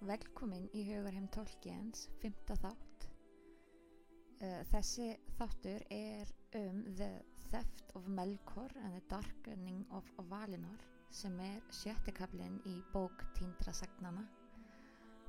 Velkomin 0.00 0.62
í 0.72 0.80
Hugarheim 0.88 1.26
Tolkiens, 1.28 2.06
fymta 2.22 2.54
þátt. 2.56 3.02
Uh, 4.40 4.62
þessi 4.70 5.10
þáttur 5.36 5.82
er 5.92 6.30
um 6.56 6.78
The 6.96 7.08
Theft 7.50 7.92
of 7.98 8.08
Melkor 8.08 8.72
and 8.80 8.96
the 8.96 9.02
Darkening 9.10 9.82
of 9.92 10.08
Valinor 10.30 10.86
sem 11.12 11.36
er 11.44 11.60
sjöttikablin 11.82 12.56
í 12.64 12.78
bók 12.94 13.26
Tíndra 13.36 13.74
sagnana. 13.76 14.24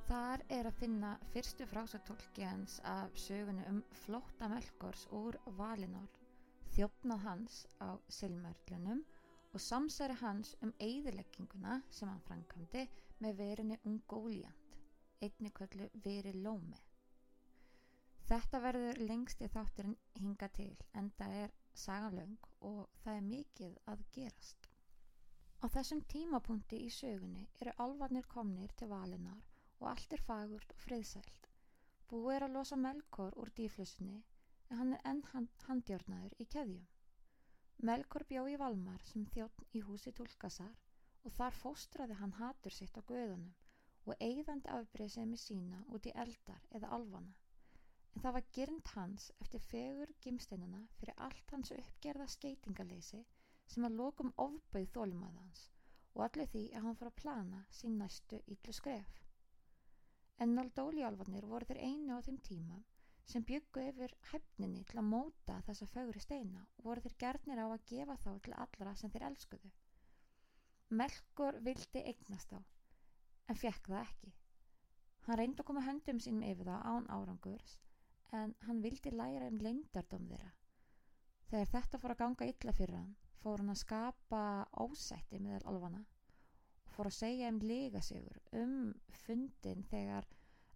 Þar 0.08 0.46
er 0.48 0.70
að 0.70 0.80
finna 0.80 1.12
fyrstu 1.34 1.68
frásag 1.68 2.06
Tolkiens 2.08 2.78
af 2.88 3.12
sögunu 3.26 3.68
um 3.68 3.84
flótta 4.06 4.48
Melkors 4.48 5.04
úr 5.12 5.36
Valinor, 5.60 6.08
þjófnað 6.72 7.26
hans 7.28 7.60
á 7.76 7.92
Silmörlunum 8.08 9.04
og 9.52 9.60
samsæri 9.60 10.16
hans 10.24 10.56
um 10.64 10.72
eigðilegginguna 10.80 11.82
sem 11.92 12.08
hann 12.08 12.24
framkvæmdi 12.24 12.88
með 13.20 13.38
verinu 13.44 13.80
Ungóliant 13.84 14.61
einni 15.26 15.50
köllu 15.58 15.88
veri 16.04 16.32
lómi. 16.44 16.80
Þetta 18.30 18.60
verður 18.64 18.98
lengst 19.10 19.42
í 19.44 19.48
þátturinn 19.54 19.96
hinga 20.18 20.48
til 20.56 20.74
en 20.98 21.10
það 21.18 21.34
er 21.44 21.54
saganlaung 21.84 22.50
og 22.68 22.82
það 23.02 23.18
er 23.18 23.26
mikið 23.28 23.78
að 23.92 24.04
gerast. 24.16 24.68
Á 25.62 25.66
þessum 25.74 26.02
tímapunkti 26.12 26.78
í 26.86 26.90
sögunni 26.98 27.42
eru 27.60 27.74
alvarnir 27.84 28.28
komnir 28.34 28.74
til 28.78 28.88
valinar 28.92 29.48
og 29.80 29.88
allt 29.92 30.16
er 30.16 30.24
fagurt 30.28 30.74
og 30.74 30.82
friðsælt. 30.86 31.48
Búið 32.10 32.36
er 32.36 32.46
að 32.46 32.56
losa 32.56 32.78
Melkor 32.86 33.38
úr 33.42 33.52
dýflussunni 33.58 34.18
en 34.70 34.80
hann 34.80 34.96
er 34.96 35.06
enn 35.12 35.22
handjörnaður 35.68 36.38
í 36.42 36.48
keðjum. 36.56 36.86
Melkor 37.90 38.26
bjó 38.30 38.46
í 38.50 38.58
Valmar 38.64 39.02
sem 39.12 39.26
þjótt 39.34 39.78
í 39.78 39.84
húsi 39.86 40.12
Tulkasar 40.18 40.74
og 41.22 41.36
þar 41.38 41.60
fóstraði 41.62 42.18
hann 42.22 42.38
hatur 42.38 42.74
sitt 42.74 42.98
á 42.98 43.02
göðunum 43.02 43.52
og 44.06 44.24
eigðandi 44.26 44.70
afbreyðsemi 44.76 45.38
sína 45.40 45.80
út 45.96 46.06
í 46.10 46.12
eldar 46.24 46.64
eða 46.78 46.90
alvana. 46.96 47.34
En 48.14 48.24
það 48.24 48.34
var 48.36 48.48
gyrnd 48.56 48.88
hans 48.94 49.28
eftir 49.44 49.62
fegur 49.66 50.10
gimsteinuna 50.24 50.80
fyrir 50.98 51.20
allt 51.26 51.54
hans 51.54 51.70
uppgerða 51.76 52.26
skeitingaleysi 52.34 53.20
sem 53.74 53.86
að 53.88 53.98
lokum 54.00 54.32
ofbauð 54.44 54.90
þólumæðans 54.96 55.62
og 56.14 56.24
allir 56.26 56.50
því 56.54 56.64
að 56.72 56.86
hann 56.86 56.98
fór 57.00 57.10
að 57.10 57.20
plana 57.22 57.60
sín 57.78 57.94
næstu 58.00 58.40
yllu 58.54 58.74
skref. 58.78 59.12
En 60.44 60.56
Naldóliálvarnir 60.58 61.46
voru 61.52 61.68
þeir 61.70 61.80
einu 61.86 62.18
á 62.18 62.24
þeim 62.26 62.40
tíma 62.48 62.82
sem 63.32 63.46
byggu 63.48 63.86
yfir 63.92 64.12
hefninni 64.32 64.82
til 64.90 64.98
að 65.00 65.08
móta 65.14 65.60
þessa 65.68 65.88
feguri 65.94 66.20
steina 66.24 66.66
og 66.76 66.84
voru 66.88 67.04
þeir 67.06 67.16
gerðnir 67.24 67.62
á 67.64 67.66
að 67.70 67.86
gefa 67.94 68.18
þá 68.24 68.30
til 68.44 68.54
allra 68.64 68.94
sem 68.98 69.14
þeir 69.14 69.28
elskuðu. 69.30 69.72
Melkor 71.00 71.60
vildi 71.64 72.02
eignast 72.12 72.52
á 72.52 72.60
en 73.48 73.58
fekk 73.58 73.88
það 73.92 74.04
ekki. 74.04 74.32
Hann 75.26 75.38
reyndi 75.38 75.62
að 75.62 75.68
koma 75.70 75.86
höndum 75.86 76.20
sínum 76.22 76.46
yfir 76.46 76.70
það 76.70 76.86
án 76.92 77.10
árangurs 77.16 77.78
en 78.38 78.54
hann 78.66 78.82
vildi 78.82 79.12
læra 79.14 79.48
um 79.50 79.58
leindardóm 79.62 80.28
þeirra. 80.30 80.52
Þegar 81.50 81.70
þetta 81.74 82.00
fór 82.02 82.14
að 82.14 82.22
ganga 82.22 82.48
illa 82.48 82.74
fyrir 82.78 82.98
hann 82.98 83.12
fór 83.42 83.62
hann 83.62 83.72
að 83.72 83.80
skapa 83.82 84.42
ósætti 84.84 85.40
meðal 85.42 85.64
alvana 85.72 86.00
og 86.86 86.94
fór 86.94 87.10
að 87.10 87.16
segja 87.18 87.50
um 87.50 87.60
lígasigur 87.66 88.38
um 88.60 88.76
fundin 89.24 89.82
þegar 89.90 90.28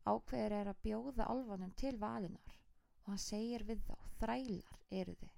ákveður 0.07 0.55
er 0.61 0.71
að 0.73 0.83
bjóða 0.87 1.29
alvanum 1.33 1.73
til 1.79 1.95
valinar 2.03 2.57
og 3.05 3.13
hann 3.13 3.23
segir 3.23 3.65
við 3.69 3.83
þá 3.87 3.95
þrælar 4.21 4.81
eru 5.01 5.15
þið. 5.23 5.35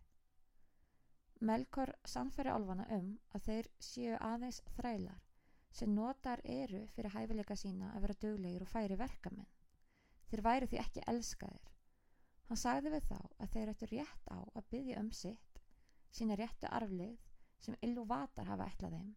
Melkor 1.48 1.92
samfæri 2.14 2.50
alvana 2.50 2.88
um 2.96 3.12
að 3.36 3.44
þeir 3.48 3.70
séu 3.90 4.16
aðeins 4.18 4.62
þrælar 4.78 5.27
sem 5.70 5.94
notar 5.94 6.40
eru 6.44 6.80
fyrir 6.94 7.14
hæfileika 7.14 7.56
sína 7.56 7.92
að 7.94 8.04
vera 8.06 8.18
döglegir 8.24 8.64
og 8.64 8.70
færi 8.72 8.96
verkamenn. 8.98 9.50
Þeir 10.30 10.44
væri 10.44 10.68
því 10.70 10.80
ekki 10.82 11.04
elskaðir. 11.12 11.70
Hann 12.48 12.60
sagði 12.62 12.92
við 12.94 13.06
þá 13.10 13.18
að 13.20 13.52
þeir 13.54 13.72
ættu 13.72 13.88
rétt 13.92 14.30
á 14.32 14.38
að 14.40 14.68
byggja 14.72 15.00
um 15.02 15.10
sitt, 15.12 15.62
sína 16.10 16.36
réttu 16.40 16.70
arflið 16.78 17.16
sem 17.64 17.76
illu 17.84 18.04
vatar 18.08 18.48
hafa 18.48 18.68
ætlað 18.72 18.96
þeim. 18.96 19.14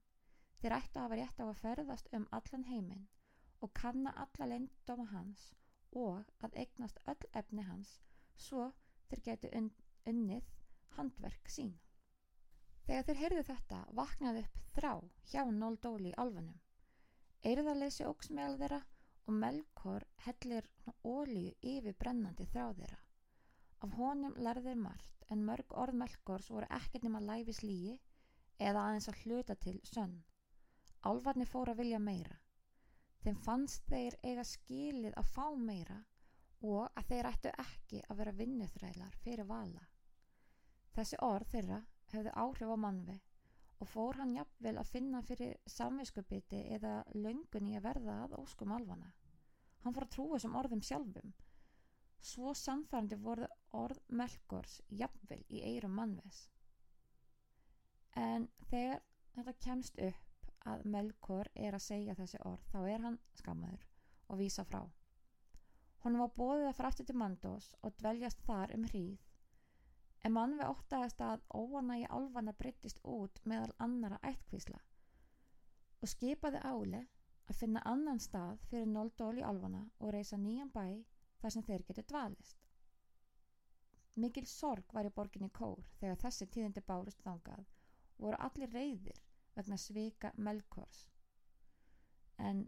Þeir 0.61 0.75
ættu 0.77 0.99
að 0.99 1.05
hafa 1.05 1.19
rétt 1.21 1.41
á 1.41 1.45
að 1.47 1.59
ferðast 1.61 2.11
um 2.17 2.27
allan 2.37 2.67
heiminn 2.67 3.07
og 3.61 3.73
kanna 3.77 4.13
alla 4.23 4.47
lendóma 4.53 5.07
hans 5.11 5.51
og 5.91 6.31
að 6.45 6.57
eignast 6.63 6.99
öll 7.11 7.29
efni 7.41 7.65
hans 7.67 7.99
svo 8.45 8.67
þeir 9.09 9.23
getu 9.27 9.51
unnið 10.11 10.51
handverk 10.97 11.49
sín. 11.55 11.73
Þegar 12.91 13.05
þeir 13.07 13.19
heyrðu 13.21 13.41
þetta 13.47 13.77
vaknaði 13.97 14.39
upp 14.43 14.55
þrá 14.75 14.89
hjá 15.31 15.43
Nóldóli 15.57 16.09
í 16.09 16.15
alfanum. 16.19 16.55
Eirðarleysi 17.47 18.03
ógs 18.03 18.27
meðal 18.35 18.57
þeirra 18.59 18.79
og 19.31 19.37
Melkor 19.43 20.05
hellir 20.25 20.65
ólíu 21.07 21.53
yfir 21.71 21.95
brennandi 22.01 22.49
þrá 22.51 22.65
þeirra. 22.81 22.97
Af 23.87 23.95
honum 23.95 24.35
lærðir 24.35 24.75
margt 24.81 25.23
en 25.31 25.45
mörg 25.47 25.71
orð 25.83 25.95
Melkors 26.01 26.49
voru 26.51 26.67
ekkert 26.79 27.05
nema 27.07 27.21
læfis 27.29 27.61
lígi 27.63 27.93
eða 28.57 28.83
aðeins 28.89 29.07
að 29.13 29.21
hluta 29.23 29.55
til 29.67 29.77
sönn. 29.87 30.17
Álvarni 31.07 31.47
fór 31.47 31.71
að 31.71 31.79
vilja 31.85 32.01
meira. 32.09 32.35
Þeim 33.23 33.39
fannst 33.47 33.87
þeir 33.87 34.19
eiga 34.25 34.43
skilið 34.51 35.15
að 35.15 35.31
fá 35.37 35.47
meira 35.55 36.01
og 36.59 36.91
að 36.91 37.07
þeir 37.13 37.31
ættu 37.31 37.55
ekki 37.65 38.03
að 38.09 38.21
vera 38.25 38.37
vinnuþrælar 38.43 39.17
fyrir 39.23 39.47
vala. 39.55 39.87
Þessi 40.91 41.23
orð 41.31 41.55
þeirra 41.55 41.81
hefði 42.17 42.33
áhrif 42.43 42.73
á 42.73 42.77
mannvi 42.85 43.17
og 43.81 43.89
fór 43.89 44.19
hann 44.21 44.35
jafnvel 44.35 44.75
að 44.77 44.91
finna 44.93 45.21
fyrir 45.25 45.55
samviskubiti 45.73 46.59
eða 46.75 47.01
löngun 47.17 47.69
í 47.71 47.77
að 47.79 47.87
verða 47.87 48.17
að 48.25 48.35
óskum 48.37 48.73
alvana. 48.75 49.09
Hann 49.81 49.95
fór 49.95 50.05
að 50.05 50.13
trúa 50.15 50.39
sem 50.39 50.57
orðum 50.59 50.83
sjálfum. 50.85 51.33
Svo 52.21 52.53
samfærandi 52.53 53.17
voru 53.17 53.47
orð 53.73 54.01
Melkors 54.07 54.81
jafnvel 54.93 55.41
í 55.49 55.63
eirum 55.65 55.95
mannves. 55.97 56.43
En 58.13 58.47
þegar 58.69 59.01
þetta 59.33 59.57
kemst 59.65 59.97
upp 60.11 60.53
að 60.69 60.85
Melkor 60.93 61.49
er 61.55 61.73
að 61.73 61.85
segja 61.87 62.17
þessi 62.19 62.41
orð 62.45 62.67
þá 62.69 62.79
er 62.83 63.05
hann 63.07 63.19
skammaður 63.39 63.87
og 64.27 64.41
vísa 64.43 64.65
frá. 64.67 64.83
Hún 66.03 66.21
var 66.21 66.35
bóðið 66.37 66.67
að 66.69 66.85
aftur 66.91 67.09
til 67.09 67.17
Mandós 67.17 67.73
og 67.81 67.97
dveljast 67.97 68.45
þar 68.45 68.75
um 68.77 68.85
hríð 68.91 69.30
en 70.27 70.33
mann 70.35 70.57
við 70.59 70.69
óttaðist 70.69 71.21
að 71.25 71.43
óanægi 71.57 72.07
álvana 72.17 72.53
breyttist 72.61 72.99
út 73.13 73.41
meðal 73.51 73.71
annara 73.85 74.19
ættkvísla 74.31 74.79
og 76.01 76.11
skipaði 76.13 76.61
áli 76.71 77.01
að 77.51 77.57
finna 77.61 77.81
annan 77.93 78.21
stað 78.25 78.61
fyrir 78.69 78.89
nóldól 78.89 79.33
í 79.41 79.45
álvana 79.45 79.81
og 79.99 80.13
reysa 80.15 80.37
nýjan 80.41 80.71
bæ 80.75 80.85
þar 81.41 81.53
sem 81.55 81.65
þeir 81.67 81.83
getur 81.87 82.07
dvalist. 82.11 82.57
Mikil 84.21 84.45
sorg 84.49 84.93
var 84.93 85.07
í 85.07 85.13
borginni 85.15 85.49
Kór 85.57 85.81
þegar 85.99 86.19
þessi 86.23 86.47
tíðindi 86.53 86.83
bárust 86.87 87.21
þangað 87.25 87.63
og 87.63 88.25
voru 88.25 88.39
allir 88.47 88.73
reyðir 88.75 89.21
vegna 89.55 89.77
svika 89.83 90.31
melkors. 90.47 91.05
En 92.49 92.65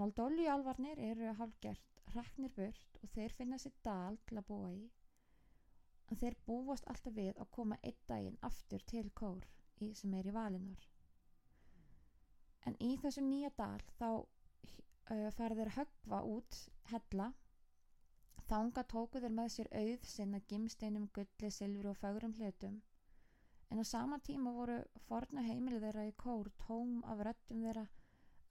nóldóli 0.00 0.46
álvarnir 0.50 1.00
eru 1.10 1.32
hálfgert 1.40 2.02
raknir 2.14 2.52
burt 2.58 3.00
og 3.02 3.10
þeir 3.14 3.34
finna 3.38 3.58
sér 3.58 3.74
dal 3.86 4.18
til 4.28 4.38
að 4.40 4.48
búa 4.50 4.72
í 4.74 4.84
að 6.12 6.20
þeir 6.22 6.36
búast 6.46 6.86
alltaf 6.90 7.14
við 7.16 7.38
að 7.42 7.50
koma 7.56 7.78
einn 7.82 8.02
daginn 8.10 8.38
aftur 8.48 8.82
til 8.92 9.08
kór 9.20 9.46
í, 9.82 9.92
sem 9.94 10.14
er 10.14 10.28
í 10.30 10.34
valinor. 10.34 10.84
En 12.66 12.76
í 12.82 12.92
þessum 13.02 13.28
nýja 13.30 13.50
dal 13.58 13.82
þá 13.98 14.08
uh, 14.12 15.30
fara 15.38 15.58
þeir 15.58 15.72
högva 15.78 16.22
út 16.36 16.60
hella. 16.92 17.32
Þánga 18.46 18.84
tóku 18.92 19.22
þeir 19.22 19.34
með 19.34 19.52
sér 19.56 19.70
auð 19.74 20.06
sinna 20.06 20.40
gimsteinum, 20.50 21.08
gulli, 21.14 21.50
silfri 21.50 21.90
og 21.90 21.98
fagrum 21.98 22.34
hlutum. 22.38 22.80
En 23.70 23.82
á 23.82 23.84
sama 23.86 24.20
tíma 24.22 24.52
voru 24.54 24.78
forna 25.08 25.42
heimilið 25.42 25.88
þeirra 25.88 26.06
í 26.06 26.14
kór 26.22 26.52
tóm 26.62 27.00
af 27.10 27.24
röttum 27.26 27.64
þeirra 27.66 27.86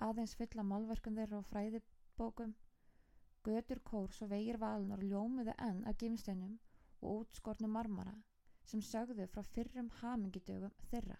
aðeins 0.04 0.36
fulla 0.36 0.64
málverkum 0.68 1.16
þeirra 1.16 1.40
og 1.40 1.48
fræðibókum. 1.48 2.52
Götur 3.48 3.80
kór 3.88 4.12
svo 4.12 4.28
vegir 4.28 4.60
valnor 4.60 5.04
ljómiðu 5.06 5.56
enn 5.70 5.84
af 5.88 5.96
gimsteinum 6.02 6.58
og 7.06 7.22
útskornu 7.22 7.70
marmara 7.72 8.14
sem 8.70 8.82
sögðu 8.82 9.26
frá 9.32 9.44
fyrrum 9.56 9.90
hamingidögum 10.02 10.74
þeirra. 10.92 11.18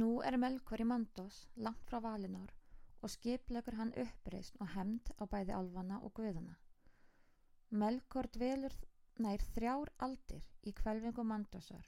Nú 0.00 0.08
er 0.28 0.36
Melkvar 0.42 0.82
í 0.82 0.86
Mandós 0.90 1.42
langt 1.66 1.84
frá 1.90 2.00
Valinár 2.06 2.54
og 3.02 3.12
skiplegur 3.12 3.76
hann 3.78 3.92
uppreist 4.02 4.56
og 4.60 4.72
hemd 4.74 5.12
á 5.20 5.24
bæði 5.34 5.54
alvana 5.58 6.00
og 6.08 6.14
guðana. 6.18 6.56
Melkvar 7.82 8.30
dvelur 8.38 8.74
nær 9.26 9.44
þrjár 9.54 9.92
aldir 10.06 10.48
í 10.64 10.72
kvelvingu 10.80 11.24
Mandósar. 11.24 11.86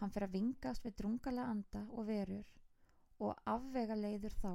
Hann 0.00 0.10
fyrir 0.14 0.28
að 0.28 0.34
vingast 0.38 0.84
við 0.86 0.96
drungalega 1.02 1.52
anda 1.54 1.84
og 1.92 2.08
verur 2.08 2.50
og 3.18 3.46
afvega 3.52 3.96
leiður 3.98 4.34
þá 4.42 4.52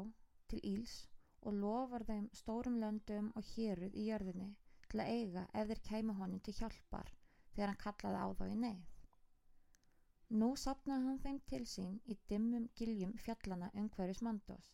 til 0.52 0.62
Íls 0.74 0.98
og 1.44 1.58
lofar 1.62 2.06
þeim 2.10 2.28
stórum 2.42 2.78
löndum 2.84 3.32
og 3.36 3.48
héruð 3.54 3.96
í 4.00 4.10
jörðinni 4.10 4.52
til 4.94 5.02
að 5.02 5.12
eiga 5.18 5.42
ef 5.60 5.70
þeir 5.70 5.80
kæmu 5.90 6.14
honum 6.22 6.42
til 6.46 6.54
hjálpar 6.60 7.08
þegar 7.54 7.72
hann 7.72 7.80
kallaði 7.84 8.20
á 8.22 8.28
þá 8.40 8.44
í 8.54 8.58
neyð. 8.64 8.90
Nú 10.42 10.50
sapnaði 10.64 11.08
hann 11.08 11.22
þeim 11.24 11.40
til 11.50 11.62
sín 11.72 11.96
í 12.14 12.18
dimmum 12.30 12.68
giljum 12.82 13.16
fjallana 13.24 13.72
umhverjus 13.82 14.22
mandós. 14.28 14.68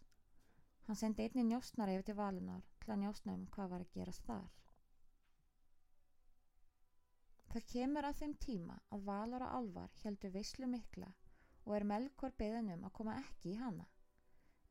Hann 0.90 1.00
sendi 1.02 1.24
einni 1.24 1.46
njósnari 1.48 1.96
yfir 1.96 2.10
til 2.10 2.18
Valinar 2.20 2.68
til 2.84 2.92
að 2.94 3.02
njósna 3.06 3.38
um 3.38 3.48
hvað 3.56 3.72
var 3.76 3.86
að 3.86 3.96
gerast 3.96 4.28
þar. 4.28 4.60
Það 7.54 7.68
kemur 7.74 8.10
að 8.10 8.20
þeim 8.22 8.36
tíma 8.48 8.78
að 8.96 9.08
Valar 9.12 9.48
og 9.48 9.56
Alvar 9.62 9.96
heldur 10.04 10.36
veislu 10.36 10.68
mikla 10.76 11.14
og 11.64 11.74
er 11.80 11.88
Melkor 11.94 12.36
beðin 12.44 12.74
um 12.76 12.84
að 12.90 12.96
koma 13.00 13.16
ekki 13.24 13.54
í 13.54 13.58
hana. 13.64 13.88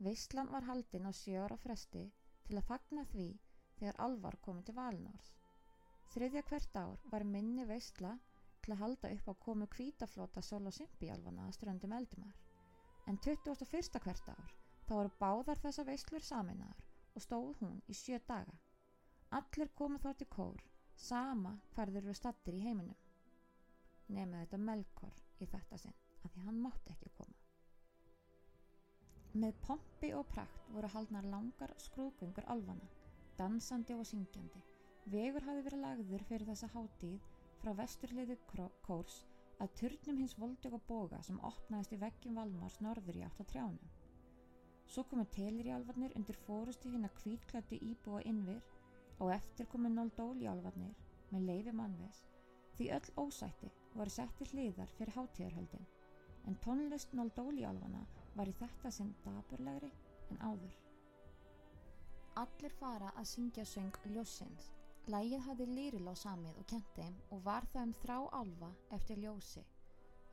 Veislan 0.08 0.52
var 0.52 0.68
haldinn 0.68 1.08
á 1.08 1.12
sjóra 1.24 1.56
fresti 1.64 2.04
til 2.44 2.60
að 2.60 2.68
fagna 2.68 3.08
því 3.16 3.30
þegar 3.80 4.02
Alvar 4.08 4.40
komið 4.44 4.68
til 4.68 4.78
Valinors. 4.82 5.37
Þriðja 6.14 6.42
hvert 6.50 6.78
ár 6.82 7.02
var 7.12 7.26
minni 7.34 7.64
veisla 7.68 8.14
til 8.64 8.74
að 8.74 8.80
halda 8.82 9.10
upp 9.16 9.28
á 9.30 9.34
komu 9.46 9.66
kvítaflota 9.74 10.42
Sol 10.42 10.66
og 10.70 10.76
Simpi-alvana 10.76 11.48
að 11.48 11.56
ströndum 11.58 11.92
eldumar. 11.98 12.38
En 13.06 13.18
21. 13.26 14.00
hvert 14.06 14.32
ár 14.34 14.54
þá 14.88 14.94
voru 14.94 15.12
báðar 15.20 15.60
þessa 15.64 15.84
veislur 15.88 16.24
saminnaðar 16.24 16.86
og 17.14 17.24
stóð 17.26 17.52
hún 17.60 17.82
í 17.88 17.96
sjö 17.96 18.20
daga. 18.28 18.56
Allir 19.40 19.68
komu 19.76 20.00
þá 20.00 20.12
til 20.16 20.28
kór 20.32 20.64
sama 20.98 21.52
þeir 21.76 21.96
eru 22.00 22.14
stattir 22.16 22.56
í 22.58 22.62
heiminum 22.64 22.96
nefnum 24.14 24.40
þetta 24.40 24.58
Melkor 24.68 25.18
í 25.44 25.46
þetta 25.52 25.78
sinn 25.82 25.94
að 26.24 26.32
því 26.34 26.44
hann 26.46 26.60
mátti 26.64 26.94
ekki 26.94 27.10
koma 27.18 27.36
með 29.42 29.58
pompi 29.66 30.10
og 30.16 30.24
prakt 30.32 30.70
voru 30.74 30.90
haldnar 30.94 31.28
langar 31.34 31.74
skrúðgöngur 31.84 32.48
alvana 32.54 32.88
dansandi 33.38 33.94
og 33.94 34.08
syngjandi 34.10 34.62
vegur 35.14 35.46
hafi 35.48 35.64
verið 35.66 35.82
lagður 35.84 36.24
fyrir 36.30 36.50
þessa 36.50 36.70
hátíð 36.74 37.26
frá 37.62 37.72
vesturliðu 37.80 38.36
kórs 38.86 39.18
að 39.64 39.74
turnum 39.80 40.20
hins 40.22 40.36
voldöga 40.38 40.80
boga 40.88 41.20
sem 41.26 41.40
opnaðist 41.50 41.94
í 41.96 42.00
veggjum 42.02 42.38
Valmars 42.40 42.78
norður 42.84 43.20
í 43.20 43.24
átt 43.26 43.42
á 43.42 43.44
trjánum 43.52 43.92
svo 44.88 45.04
komu 45.10 45.26
telir 45.34 45.68
í 45.68 45.74
alvarnir 45.76 46.16
undir 46.20 46.38
fórustu 46.46 46.92
hinn 46.92 47.08
að 47.08 47.16
kvítklættu 47.22 47.80
íbúa 47.90 48.22
innvir 48.32 48.62
og 49.18 49.34
eftir 49.34 49.68
komu 49.72 49.90
Noldóli-álvarnir 49.92 50.96
með 51.34 51.46
leiði 51.50 51.76
mannves 51.82 52.24
því 52.78 52.90
öll 52.96 53.14
ósætti 53.26 53.70
voru 53.94 54.14
setti 54.14 54.46
hliðar 54.52 54.92
fyrir 54.96 55.16
hátíðarhöldin 55.18 55.88
en 56.48 56.56
tónlist 56.64 57.12
Noldóli-álvana 57.18 58.04
var 58.38 58.48
í 58.48 58.54
þetta 58.56 58.90
sinn 58.94 59.10
daburlegri 59.24 59.90
en 60.32 60.38
áður. 60.40 60.76
Allir 62.40 62.74
fara 62.78 63.10
að 63.18 63.28
syngja 63.32 63.64
söng 63.66 63.96
ljósins. 64.14 64.70
Lægið 65.08 65.40
hafði 65.46 65.66
Lýriló 65.72 66.12
samið 66.20 66.56
og 66.60 66.66
kent 66.68 66.88
þeim 66.96 67.14
og 67.32 67.44
var 67.44 67.64
það 67.72 67.86
um 67.86 67.92
þrá 68.02 68.16
álva 68.40 68.68
eftir 68.96 69.20
ljósi 69.22 69.62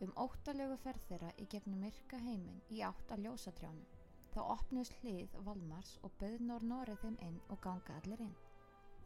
um 0.03 0.11
óttalögu 0.19 0.75
ferð 0.83 1.05
þeirra 1.09 1.29
í 1.39 1.45
gegnum 1.53 1.79
myrka 1.85 2.19
heiminn 2.19 2.59
í 2.75 2.81
átt 2.83 3.13
að 3.15 3.23
ljósatrjánum. 3.25 3.85
Þá 4.33 4.39
opnust 4.43 4.97
hlið 4.99 5.37
Valmars 5.47 5.93
og 6.03 6.11
böðnur 6.19 6.67
norið 6.67 6.99
þeim 7.05 7.17
inn 7.29 7.39
og 7.47 7.61
ganga 7.63 7.95
allir 8.01 8.25
inn. 8.27 8.35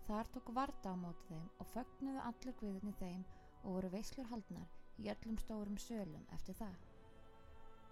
Þar 0.08 0.32
tók 0.34 0.52
varta 0.58 0.94
á 0.94 0.96
móti 0.98 1.28
þeim 1.30 1.48
og 1.62 1.72
fögnuðu 1.76 2.26
allir 2.32 2.58
guðinni 2.64 2.96
þeim 3.04 3.24
og 3.62 3.76
voru 3.76 3.92
veislur 3.94 4.30
haldnar 4.34 4.74
í 4.98 5.12
öllum 5.14 5.38
stórum 5.44 5.78
sölum 5.78 6.26
eftir 6.34 6.58
það. 6.58 6.78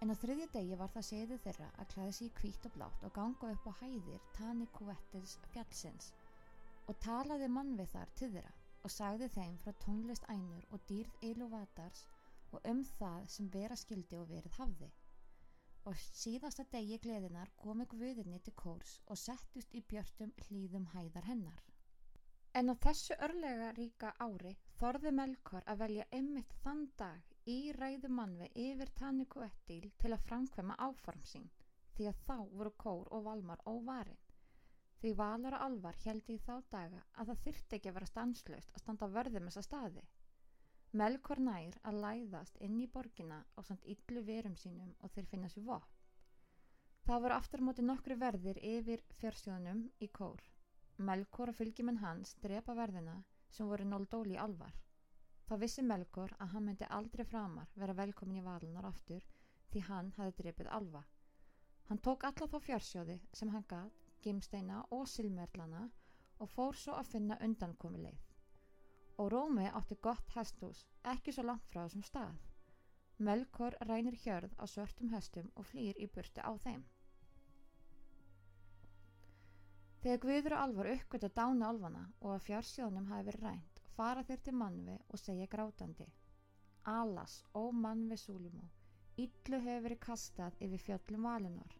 En 0.02 0.10
á 0.10 0.14
þriðja 0.18 0.50
degi 0.58 0.78
var 0.82 0.90
það 0.96 1.10
séðu 1.12 1.38
þeirra 1.46 1.70
að 1.78 1.92
klæða 1.94 2.16
sér 2.18 2.26
í 2.26 2.34
kvít 2.40 2.66
og 2.66 2.74
blátt 2.74 3.06
og 3.06 3.14
ganga 3.14 3.52
upp 3.54 3.70
á 3.70 3.72
hæðir 3.84 4.26
Tani 4.34 4.66
Kuvettis 4.74 5.38
fjallsins 5.54 6.10
og 6.88 6.98
talaði 7.04 7.48
mann 7.52 7.74
við 7.78 7.92
þar 7.94 8.12
til 8.20 8.30
þeirra 8.34 8.54
og 8.86 8.92
sagði 8.94 9.28
þeim 9.34 9.56
frá 9.62 9.72
tónlist 9.84 10.26
ænur 10.34 10.66
og 10.74 10.84
dýrð 10.90 11.24
Eiluvatars 11.28 12.04
og 12.56 12.68
um 12.72 12.82
það 12.98 13.26
sem 13.34 13.48
vera 13.56 13.76
skildi 13.76 14.16
og 14.16 14.28
verið 14.32 14.58
hafði. 14.60 14.88
Og 15.88 15.98
síðasta 16.20 16.64
degi 16.72 16.98
gleðinar 17.04 17.50
komi 17.62 17.86
guðinni 17.92 18.40
til 18.44 18.54
kórs 18.62 18.94
og 19.06 19.20
settust 19.24 19.74
í 19.74 19.82
björtum 19.92 20.32
hlýðum 20.46 20.86
hæðar 20.94 21.28
hennar. 21.28 21.64
En 22.58 22.72
á 22.72 22.74
þessu 22.84 23.16
örlega 23.26 23.72
ríka 23.76 24.14
ári 24.24 24.54
þorði 24.80 25.12
Melkor 25.20 25.66
að 25.72 25.82
velja 25.84 26.06
ymmit 26.18 26.54
þann 26.62 26.86
dag 27.02 27.52
í 27.52 27.58
ræðu 27.76 28.08
mannvi 28.20 28.48
yfir 28.64 28.94
Tanniku 29.00 29.44
Ettil 29.44 29.92
til 30.00 30.14
að 30.16 30.24
framkvema 30.30 30.78
áform 30.88 31.24
sín 31.32 31.50
því 31.98 32.08
að 32.10 32.24
þá 32.26 32.36
voru 32.56 32.72
Kór 32.84 33.12
og 33.16 33.24
Valmar 33.28 33.62
óvarin. 33.66 34.18
Því 34.98 35.12
Valar 35.18 35.54
og 35.58 35.64
Alvar 35.64 35.98
held 36.04 36.30
í 36.32 36.38
þá 36.42 36.54
daga 36.72 37.02
að 37.14 37.28
það 37.30 37.42
þyrtti 37.44 37.76
ekki 37.76 37.90
að 37.90 37.96
vera 37.98 38.10
stanslöst 38.10 38.72
að 38.74 38.82
standa 38.82 39.08
vörðum 39.14 39.46
þessa 39.46 39.62
staði. 39.66 40.02
Melkor 40.98 41.42
nær 41.44 41.76
að 41.86 42.00
læðast 42.02 42.58
inn 42.64 42.80
í 42.82 42.88
borgina 42.90 43.38
á 43.54 43.60
samt 43.68 43.86
yllu 43.94 44.24
verum 44.26 44.56
sínum 44.56 44.94
og 44.98 45.12
þeir 45.14 45.28
finna 45.30 45.50
sér 45.52 45.66
vopn. 45.68 45.94
Það 47.06 47.22
voru 47.24 47.36
aftur 47.36 47.62
móti 47.64 47.84
nokkru 47.84 48.16
verðir 48.20 48.58
yfir 48.70 49.04
fjörsjónum 49.20 49.84
í 50.04 50.08
Kór. 50.18 50.42
Melkor 50.98 51.52
og 51.52 51.58
fylgjumenn 51.60 52.02
hans 52.02 52.34
drepa 52.42 52.74
verðina 52.74 53.14
sem 53.54 53.70
voru 53.70 53.86
Noldóli 53.86 54.34
alvar. 54.36 54.74
Þá 55.46 55.54
vissi 55.62 55.84
Melkor 55.86 56.34
að 56.42 56.56
hann 56.56 56.66
myndi 56.66 56.90
aldrei 56.98 57.24
framar 57.24 57.70
vera 57.78 57.94
velkomin 58.02 58.42
í 58.42 58.44
valunar 58.44 58.90
aftur 58.90 59.22
því 59.70 59.84
hann 59.86 60.10
hafi 60.18 60.34
drepið 60.42 60.72
alva. 60.80 61.04
Hann 61.88 62.02
tók 62.04 62.26
alla 62.28 62.48
þá 62.50 62.58
fjársjóði 62.66 63.20
sem 63.32 63.54
hann 63.54 63.64
gatt, 63.68 64.07
gimsteina 64.24 64.82
og 64.96 65.06
silmerlana 65.08 65.84
og 66.38 66.50
fór 66.54 66.76
svo 66.76 66.94
að 66.98 67.10
finna 67.12 67.38
undankomi 67.44 68.02
leið. 68.02 68.20
Og 69.18 69.32
Rómi 69.32 69.66
átti 69.80 69.96
gott 70.02 70.36
hestús, 70.36 70.84
ekki 71.12 71.34
svo 71.34 71.44
langt 71.48 71.66
frá 71.72 71.82
þessum 71.84 72.04
stað. 72.06 72.36
Melkor 73.18 73.74
rænir 73.88 74.14
hjörð 74.22 74.54
á 74.62 74.64
svörtum 74.70 75.10
hestum 75.10 75.50
og 75.56 75.66
flýr 75.66 75.98
í 75.98 76.06
burti 76.14 76.44
á 76.44 76.54
þeim. 76.64 76.84
Þegar 80.02 80.20
Guður 80.22 80.54
og 80.54 80.60
Alvar 80.62 80.88
uppgötta 80.92 81.28
dánu 81.40 81.66
alvana 81.66 82.04
og 82.20 82.36
að 82.36 82.44
fjársjónum 82.46 83.08
hafi 83.10 83.26
verið 83.28 83.46
rænt, 83.48 83.80
fara 83.96 84.22
þeir 84.28 84.44
til 84.46 84.54
mannvi 84.60 84.94
og 85.08 85.18
segja 85.18 85.48
grátandi. 85.50 86.06
Alas, 86.92 87.40
ó 87.58 87.74
mannvi 87.74 88.16
Súlimó, 88.16 88.68
yllu 89.18 89.58
hefur 89.64 89.82
verið 89.88 90.00
kastað 90.04 90.62
yfir 90.62 90.84
fjöllum 90.84 91.26
valinor. 91.26 91.74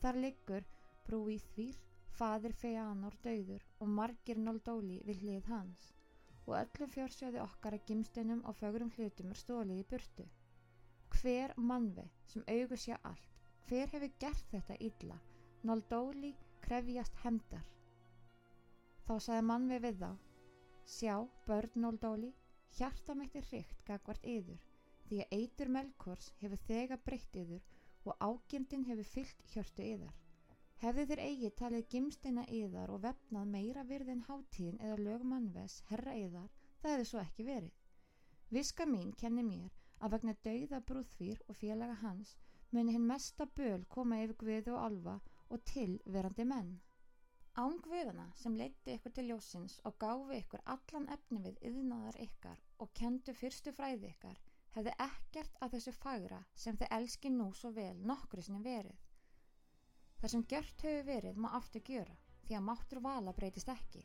Þar 0.00 0.20
liggur 0.24 0.68
brúið 1.10 1.46
þvír, 1.54 1.78
fadir 2.14 2.52
Feanor 2.64 3.16
döður 3.24 3.64
og 3.82 3.88
margir 4.00 4.38
Noldóli 4.38 5.00
við 5.08 5.24
hlið 5.24 5.48
hans 5.50 5.88
og 6.44 6.52
öllum 6.58 6.90
fjársjóði 6.92 7.40
okkar 7.42 7.76
að 7.76 7.88
gimstunum 7.88 8.44
og 8.50 8.56
fögurum 8.58 8.92
hlutum 8.96 9.32
er 9.34 9.40
stólið 9.40 9.80
í 9.82 9.86
burtu. 9.90 10.26
Hver 11.16 11.54
mannvi 11.70 12.06
sem 12.32 12.44
augur 12.54 12.80
sé 12.84 12.96
allt, 13.10 13.42
hver 13.66 13.90
hefur 13.94 14.14
gert 14.22 14.54
þetta 14.54 14.78
illa, 14.88 15.18
Noldóli 15.66 16.32
krefjast 16.64 17.18
hemdar. 17.24 17.66
Þá 19.06 19.14
sagði 19.26 19.46
mann 19.50 19.68
við 19.70 20.00
þá, 20.04 20.10
sjá, 20.94 21.16
börn 21.46 21.84
Nóldóli, 21.84 22.32
hjarta 22.78 23.18
mitt 23.18 23.36
er 23.36 23.50
hrygt 23.50 23.84
gagvart 23.90 24.30
yður, 24.36 24.62
því 25.08 25.22
að 25.24 25.36
eitur 25.40 25.74
melkors 25.80 26.32
hefur 26.40 26.66
þega 26.70 27.02
breytt 27.04 27.42
yður 27.44 27.66
og 28.06 28.26
ágjendin 28.30 28.86
hefur 28.86 29.14
fyllt 29.18 29.46
hjörtu 29.54 29.86
yðar. 29.94 30.18
Hefðu 30.80 31.02
þér 31.10 31.20
eigi 31.26 31.48
talið 31.60 31.88
gimsteina 31.92 32.42
yðar 32.58 32.90
og 32.94 33.02
vefnað 33.04 33.48
meira 33.54 33.82
virðin 33.88 34.22
hátíðin 34.28 34.78
eða 34.86 35.00
lögmannves, 35.06 35.74
herra 35.90 36.14
yðar, 36.16 36.46
það 36.80 36.94
hefði 36.94 37.08
svo 37.10 37.20
ekki 37.22 37.46
verið. 37.48 37.74
Viska 38.56 38.86
mín 38.92 39.10
kenni 39.22 39.44
mér 39.48 39.74
að 40.00 40.14
vegna 40.14 40.34
dauða 40.46 40.80
brúðfýr 40.90 41.42
og 41.48 41.58
félaga 41.58 41.98
hans 42.04 42.30
muni 42.70 42.94
hinn 42.94 43.04
mesta 43.10 43.46
böl 43.60 43.84
koma 43.96 44.22
yfir 44.22 44.38
guðu 44.44 44.72
og 44.78 44.86
alfa 44.86 45.18
og 45.50 45.66
tilverandi 45.72 46.48
menn. 46.54 46.72
Ángvöðana 47.60 48.26
sem 48.40 48.56
leiti 48.62 48.96
ykkur 48.96 49.14
til 49.18 49.26
ljósins 49.28 49.76
og 49.90 50.00
gáfi 50.06 50.40
ykkur 50.40 50.64
allan 50.76 51.10
efni 51.18 51.42
við 51.48 51.60
yðnaðar 51.72 52.20
ykkar 52.24 52.64
og 52.78 52.94
kendu 53.02 53.36
fyrstu 53.42 53.76
fræði 53.76 54.14
ykkar 54.14 54.40
hefði 54.78 54.96
ekkert 55.10 55.56
að 55.60 55.76
þessu 55.76 55.94
fagra 56.00 56.40
sem 56.64 56.80
þið 56.80 56.92
elski 57.00 57.36
nú 57.36 57.52
svo 57.60 57.74
vel 57.82 57.96
nokkru 58.12 58.48
sinni 58.48 58.64
verið. 58.64 59.09
Það 60.20 60.32
sem 60.34 60.46
gjört 60.52 60.86
hefur 60.86 61.06
verið 61.10 61.42
má 61.42 61.50
aftur 61.56 61.84
gjöra 61.88 62.16
því 62.46 62.56
að 62.58 62.66
máttur 62.68 63.02
vala 63.04 63.32
breytist 63.36 63.70
ekki 63.72 64.02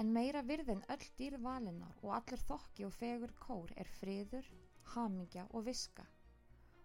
en 0.00 0.12
meira 0.16 0.42
virðin 0.46 0.84
öll 0.94 1.06
dýr 1.18 1.36
valinar 1.44 1.96
og 2.02 2.12
allur 2.16 2.44
þokki 2.48 2.86
og 2.86 2.94
fegur 2.96 3.32
kór 3.42 3.72
er 3.76 3.90
friður, 3.98 4.46
hamingja 4.94 5.48
og 5.50 5.66
viska 5.66 6.06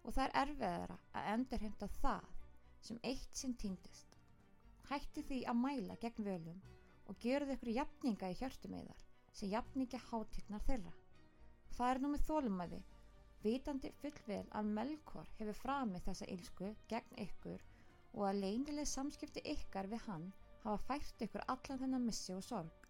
og 0.03 0.15
það 0.15 0.23
er 0.25 0.35
erfiðara 0.41 0.97
að 1.19 1.29
endurheimta 1.35 1.87
það 1.99 2.27
sem 2.87 2.99
eitt 3.11 3.35
sinn 3.35 3.55
týndist. 3.61 4.17
Hætti 4.89 5.23
því 5.29 5.39
að 5.51 5.59
mæla 5.61 5.97
gegn 6.03 6.27
völum 6.27 6.59
og 7.11 7.17
gerðu 7.23 7.57
ykkur 7.57 7.73
jafninga 7.75 8.29
í 8.31 8.37
hjörtum 8.41 8.75
eðar 8.79 9.01
sem 9.39 9.51
jafninga 9.51 9.99
hátirnar 10.09 10.63
þeirra. 10.67 10.93
Það 11.77 11.89
er 11.93 11.99
nú 12.03 12.11
með 12.13 12.23
þólumæði, 12.29 12.79
vitandi 13.43 13.91
fullvel 14.01 14.45
að 14.59 14.71
Melkor 14.77 15.33
hefur 15.39 15.59
framið 15.61 16.07
þessa 16.07 16.29
ílsku 16.33 16.71
gegn 16.93 17.19
ykkur 17.27 17.65
og 18.17 18.25
að 18.31 18.39
leynileg 18.43 18.89
samskipti 18.89 19.43
ykkar 19.53 19.87
við 19.91 20.03
hann 20.09 20.27
hafa 20.63 20.83
fært 20.89 21.25
ykkur 21.25 21.43
allan 21.53 21.81
þennan 21.83 22.05
missi 22.09 22.33
og 22.33 22.43
sorg. 22.45 22.87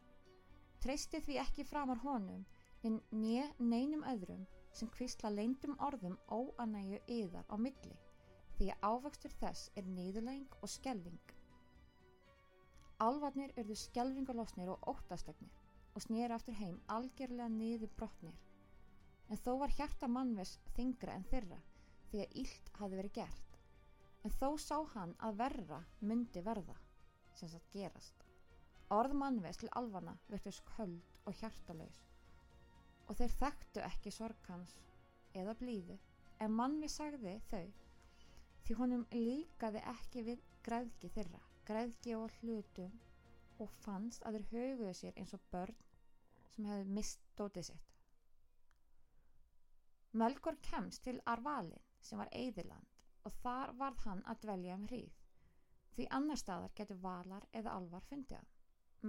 Treysti 0.84 1.20
því 1.26 1.40
ekki 1.44 1.66
framar 1.68 2.00
honum 2.04 2.46
en 2.88 3.00
nýja 3.12 3.48
neinum 3.60 4.06
öðrum 4.08 4.46
sem 4.80 4.90
kvistla 4.96 5.32
leindum 5.34 5.76
orðum 5.88 6.16
óanægu 6.32 7.00
yðar 7.20 7.48
á 7.52 7.56
milli 7.60 7.96
því 8.58 8.70
að 8.74 8.86
ávakstur 8.92 9.36
þess 9.42 9.72
er 9.80 9.90
niðurlæging 9.98 10.58
og 10.62 10.72
skelving. 10.74 11.34
Alvarnir 13.06 13.54
urðu 13.62 13.76
skjelvingalosnir 13.84 14.72
og 14.74 14.88
óttastegnir 14.94 15.52
og 15.94 16.06
snýri 16.06 16.34
aftur 16.34 16.58
heim 16.62 16.80
algjörlega 16.94 17.50
niður 17.54 17.92
brotnir. 18.00 18.38
En 19.30 19.42
þó 19.44 19.58
var 19.62 19.76
hjarta 19.76 20.08
mannves 20.08 20.56
þingra 20.78 21.18
en 21.20 21.28
þeirra 21.34 21.60
því 22.12 22.24
að 22.24 22.40
ílt 22.46 22.72
hafi 22.80 23.02
verið 23.02 23.16
gert. 23.20 23.47
En 24.28 24.34
þó 24.36 24.48
sá 24.60 24.78
hann 24.92 25.14
að 25.24 25.38
verra 25.40 25.78
myndi 26.04 26.42
verða, 26.44 26.74
sem 27.40 27.48
satt 27.48 27.68
gerast. 27.72 28.26
Orð 28.92 29.14
mannves 29.22 29.60
til 29.62 29.70
alvana 29.80 30.18
virtust 30.28 30.66
köld 30.74 31.14
og 31.24 31.36
hjartalauðs 31.40 32.02
og 33.08 33.16
þeir 33.20 33.36
þekktu 33.42 33.84
ekki 33.88 34.12
sorgans 34.16 34.74
eða 35.42 35.54
blíðu 35.62 35.96
en 36.44 36.56
mannvi 36.58 36.90
sagði 36.92 37.38
þau 37.52 37.70
því 38.66 38.78
honum 38.82 39.06
líkaði 39.14 39.84
ekki 39.94 40.26
við 40.28 40.44
græðki 40.68 41.14
þeirra, 41.16 41.40
græðki 41.70 42.18
og 42.20 42.36
hlutum 42.42 43.00
og 43.64 43.72
fannst 43.86 44.28
að 44.28 44.42
þeir 44.42 44.50
höguðu 44.52 44.98
sér 45.04 45.24
eins 45.24 45.38
og 45.40 45.48
börn 45.56 45.80
sem 46.56 46.68
hefði 46.68 47.00
mist 47.00 47.24
dótið 47.40 47.70
sitt. 47.70 47.96
Melgor 50.20 50.60
kemst 50.68 51.08
til 51.08 51.22
Arvalin 51.32 51.88
sem 52.04 52.20
var 52.20 52.36
Eðiland 52.36 52.97
og 53.28 53.40
þar 53.44 53.74
varð 53.82 54.04
hann 54.10 54.26
að 54.32 54.44
dvelja 54.48 54.76
um 54.80 54.86
hríð 54.92 55.24
því 55.98 56.06
annar 56.14 56.38
staðar 56.38 56.74
getur 56.78 57.00
valar 57.02 57.46
eða 57.60 57.74
alvar 57.74 58.04
fundið 58.06 58.38
hann. 58.38 58.50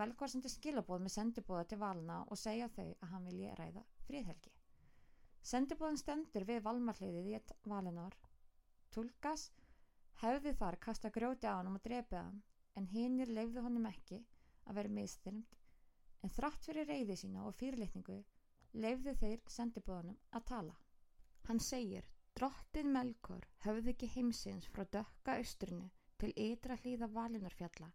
Melgor 0.01 0.31
sendi 0.33 0.49
skilabóð 0.53 1.03
með 1.05 1.13
sendibóða 1.15 1.67
til 1.69 1.79
valna 1.83 2.17
og 2.33 2.41
segja 2.41 2.69
þau 2.73 2.87
að 2.89 3.11
hann 3.13 3.29
vilji 3.29 3.51
ræða 3.59 3.83
fríðhelgi. 4.07 4.53
Sendibóðin 5.51 6.01
stendur 6.01 6.47
við 6.49 6.63
valmarliðið 6.65 7.29
í 7.29 7.35
ett 7.39 7.53
valinor. 7.73 8.17
Tulkas 8.93 9.51
hefði 10.23 10.55
þar 10.61 10.79
kasta 10.87 11.13
grjóti 11.15 11.49
á 11.49 11.61
hann 11.61 11.71
og 11.73 11.85
drefið 11.85 12.19
hann 12.21 12.43
en 12.81 12.89
hinnir 12.95 13.33
leifðu 13.33 13.65
honum 13.67 13.89
ekki 13.91 14.23
að 14.69 14.81
vera 14.81 14.95
miðstyrmt 14.99 15.57
en 16.25 16.35
þrátt 16.35 16.69
fyrir 16.69 16.89
reyði 16.89 17.17
sína 17.21 17.45
og 17.49 17.57
fyrirlitningu 17.61 18.19
leifðu 18.85 19.15
þeir 19.21 19.45
sendibóðanum 19.49 20.19
að 20.37 20.49
tala. 20.53 20.77
Hann 21.49 21.61
segir, 21.65 22.09
drottin 22.37 22.93
Melkor 22.93 23.47
höfði 23.65 23.95
ekki 23.95 24.11
heimsins 24.17 24.69
frá 24.75 24.85
dökka 24.99 25.39
austrinu 25.39 25.89
til 26.19 26.35
ytra 26.37 26.77
hlýða 26.83 27.09
valinorfjalla 27.15 27.91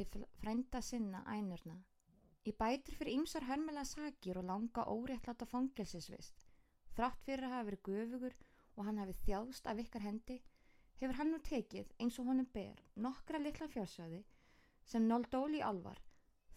til 0.00 0.24
frænda 0.40 0.80
sinna 0.80 1.20
ænurna. 1.28 1.76
Í 2.48 2.52
bætur 2.56 2.96
fyrir 2.96 3.18
ýmsar 3.18 3.44
hörmulega 3.44 3.84
sakir 3.84 4.38
og 4.40 4.46
langa 4.48 4.84
óréttlata 4.88 5.46
fangelsisvist, 5.48 6.38
þrátt 6.96 7.24
fyrir 7.26 7.44
að 7.46 7.54
hafa 7.54 7.66
verið 7.68 7.82
gufugur 7.88 8.36
og 8.76 8.86
hann 8.86 9.00
hafi 9.02 9.16
þjáðst 9.24 9.68
af 9.68 9.82
ykkar 9.82 10.06
hendi, 10.06 10.38
hefur 11.00 11.18
hann 11.18 11.32
nú 11.34 11.40
tekið 11.44 11.92
eins 12.00 12.18
og 12.20 12.30
honum 12.30 12.48
ber 12.54 12.80
nokkra 13.06 13.40
litla 13.42 13.68
fjársöði 13.68 14.22
sem 14.92 15.04
Noldóli 15.08 15.60
Alvar, 15.62 16.00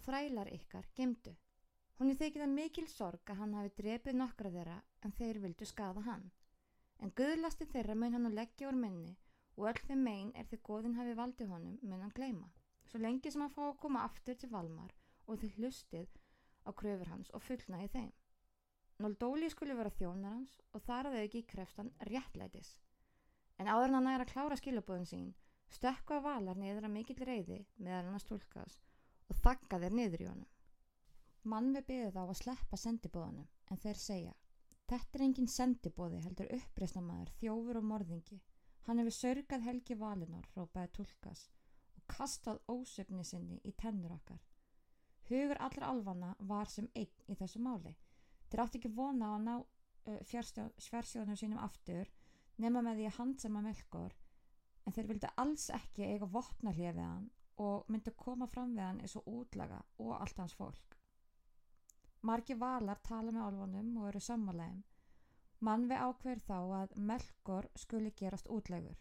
þrælar 0.06 0.52
ykkar, 0.56 0.88
gemdu. 0.96 1.36
Hún 2.00 2.10
er 2.12 2.18
þykið 2.22 2.46
að 2.46 2.56
mikil 2.56 2.88
sorg 2.90 3.30
að 3.30 3.44
hann 3.44 3.58
hafi 3.60 3.76
drefið 3.82 4.18
nokkra 4.22 4.54
þeirra 4.56 4.80
en 5.04 5.14
þeir 5.20 5.42
vildu 5.44 5.68
skada 5.68 6.02
hann. 6.08 6.32
En 7.02 7.14
guðlasti 7.18 7.66
þeirra 7.72 7.96
mun 7.96 8.14
hann 8.16 8.30
að 8.30 8.38
leggja 8.40 8.70
úr 8.70 8.78
minni 8.80 9.16
og 9.58 9.70
öll 9.70 9.82
þeim 9.88 10.04
megin 10.08 10.34
er 10.36 10.50
þegar 10.50 10.66
góðin 10.70 10.98
hafi 10.98 11.16
valdið 11.20 11.54
honum 11.54 11.80
mun 11.82 12.04
hann 12.06 12.14
gleima. 12.18 12.50
Svo 12.90 13.02
lengi 13.02 13.32
sem 13.32 13.42
hann 13.42 13.54
fá 13.54 13.64
að 13.68 13.80
koma 13.82 14.04
aftur 14.08 14.38
til 14.40 14.50
Valmar 14.52 14.94
og 15.28 15.40
þið 15.42 15.58
hlustið 15.58 16.18
á 16.68 16.70
kröfur 16.72 17.12
hans 17.12 17.32
og 17.34 17.44
fullna 17.44 17.84
í 17.84 17.90
þeim. 17.94 18.12
Noldóli 19.04 19.50
skulle 19.50 19.78
vera 19.78 19.94
þjónar 19.98 20.36
hans 20.38 20.60
og 20.72 20.84
þar 20.88 21.10
að 21.10 21.16
þau 21.18 21.24
ekki 21.28 21.44
krefstan 21.54 21.94
réttlætis. 22.10 22.76
En 23.60 23.70
áður 23.70 23.90
en 23.90 23.98
hann 24.00 24.10
er 24.14 24.24
að 24.24 24.34
klára 24.34 24.58
skilabóðin 24.60 25.10
sín, 25.10 25.30
stökka 25.74 26.20
valar 26.24 26.60
niður 26.60 26.88
að 26.88 26.96
mikill 26.98 27.20
reyði 27.26 27.60
meðan 27.78 28.10
hann 28.10 28.20
að 28.20 28.26
stúlkaðs 28.26 28.80
og 29.30 29.42
þakka 29.42 29.82
þeir 29.84 29.98
niður 30.00 30.24
í 30.26 30.30
honum. 30.30 30.52
Mann 31.44 31.74
við 31.76 31.88
byggði 31.90 32.14
þá 32.16 32.22
að 32.24 32.40
sleppa 32.40 32.80
sendibóðanum 32.80 33.50
en 33.72 33.82
þeir 33.84 34.00
segja 34.00 34.36
Þetta 34.92 35.18
er 35.18 35.26
engin 35.26 35.50
sendibóði 35.50 36.22
heldur 36.24 36.50
uppreysnamaður, 36.58 37.32
þjófur 37.40 37.80
og 37.80 37.86
morðingi. 37.92 38.40
Hann 38.88 39.00
hefur 39.00 39.16
sörgað 39.16 39.68
helgi 39.68 39.96
valinor, 40.00 40.48
rópaði 40.58 40.92
tólkas 40.98 41.46
og 41.98 42.04
kastað 42.12 42.60
ósöfni 42.68 43.24
sinni 43.26 43.62
í 43.64 43.72
tennur 43.80 44.16
okkar. 44.18 44.42
Hugur 45.30 45.62
allra 45.64 45.92
alvana 45.94 46.34
var 46.40 46.68
sem 46.70 46.90
einn 47.00 47.32
í 47.32 47.38
þessu 47.40 47.62
máli. 47.64 47.94
Þeir 48.50 48.64
átti 48.66 48.82
ekki 48.82 48.92
vona 48.98 49.32
á 49.32 49.34
að 49.38 49.46
ná 49.46 49.54
uh, 49.60 50.20
sversjóðunum 50.84 51.40
sínum 51.40 51.64
aftur 51.64 52.12
nema 52.60 52.84
með 52.84 53.00
því 53.00 53.08
að 53.08 53.18
handsama 53.20 53.64
melkor 53.64 54.18
en 54.84 54.96
þeir 54.96 55.08
vildi 55.14 55.32
alls 55.40 55.70
ekki 55.74 56.10
eiga 56.10 56.28
vopnarlið 56.30 56.98
við 56.98 57.08
hann 57.08 57.30
og 57.64 57.88
myndi 57.88 58.12
koma 58.20 58.50
fram 58.52 58.76
við 58.76 58.84
hann 58.84 59.00
eins 59.02 59.16
og 59.20 59.30
útlaga 59.32 59.80
og 60.04 60.18
allt 60.20 60.44
hans 60.44 60.56
fólk. 60.58 60.98
Margi 62.24 62.56
valar 62.56 63.00
tala 63.04 63.32
með 63.36 63.46
alvonum 63.46 63.96
og 64.00 64.10
eru 64.10 64.20
sammálegum. 64.24 64.84
Mann 65.60 65.88
við 65.90 66.04
ákveður 66.08 66.44
þá 66.48 66.60
að 66.82 66.94
melkor 67.10 67.68
skuli 67.76 68.12
gerast 68.20 68.48
útlegur. 68.48 69.00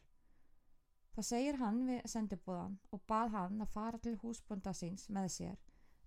Það 1.15 1.29
segir 1.29 1.59
hann 1.61 1.83
við 1.87 2.07
sendibúðan 2.09 2.79
og 2.91 3.03
bað 3.07 3.35
hann 3.37 3.63
að 3.63 3.73
fara 3.75 3.99
til 4.03 4.17
húsbunda 4.23 4.73
síns 4.75 5.09
með 5.13 5.29
sér 5.37 5.59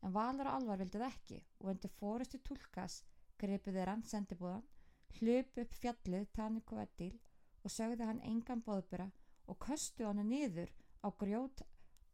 en 0.06 0.14
Valur 0.14 0.50
og 0.50 0.58
Alvar 0.60 0.82
vildið 0.82 1.04
ekki 1.08 1.38
og 1.60 1.70
undir 1.72 1.94
fórustu 2.00 2.40
tólkas 2.46 3.00
greipið 3.42 3.80
þeir 3.80 3.92
hann 3.92 4.04
sendibúðan, 4.10 4.66
hljöp 5.18 5.60
upp 5.64 5.78
fjallið 5.82 6.28
Tanniku 6.36 6.80
Edil 6.84 7.14
og 7.64 7.74
sögði 7.74 8.10
hann 8.10 8.24
engan 8.28 8.64
bóðbura 8.66 9.08
og 9.50 9.60
köstu 9.66 10.06
hann 10.06 10.24
niður 10.30 10.72
á 11.00 11.10
grjót 11.22 11.64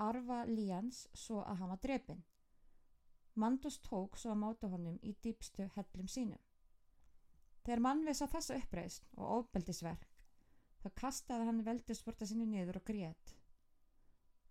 arfa 0.02 0.44
líjans 0.50 1.08
svo 1.14 1.42
að 1.42 1.62
hann 1.62 1.74
var 1.74 1.82
drepin. 1.84 2.22
Mandus 3.40 3.78
tók 3.80 4.18
svo 4.20 4.34
að 4.34 4.42
máta 4.44 4.70
honum 4.72 4.98
í 5.08 5.14
dýpstu 5.24 5.70
hellum 5.76 6.08
sínum. 6.12 6.40
Þegar 7.64 7.84
mannveis 7.86 8.22
á 8.26 8.28
þessa 8.28 8.58
uppreist 8.58 9.06
og 9.16 9.36
óbeldisverk 9.38 10.08
þá 10.82 10.90
kastaði 10.98 11.48
hann 11.48 11.64
veldisvorta 11.64 12.26
sinni 12.28 12.48
niður 12.50 12.82
og 12.82 12.86
grét. 12.90 13.36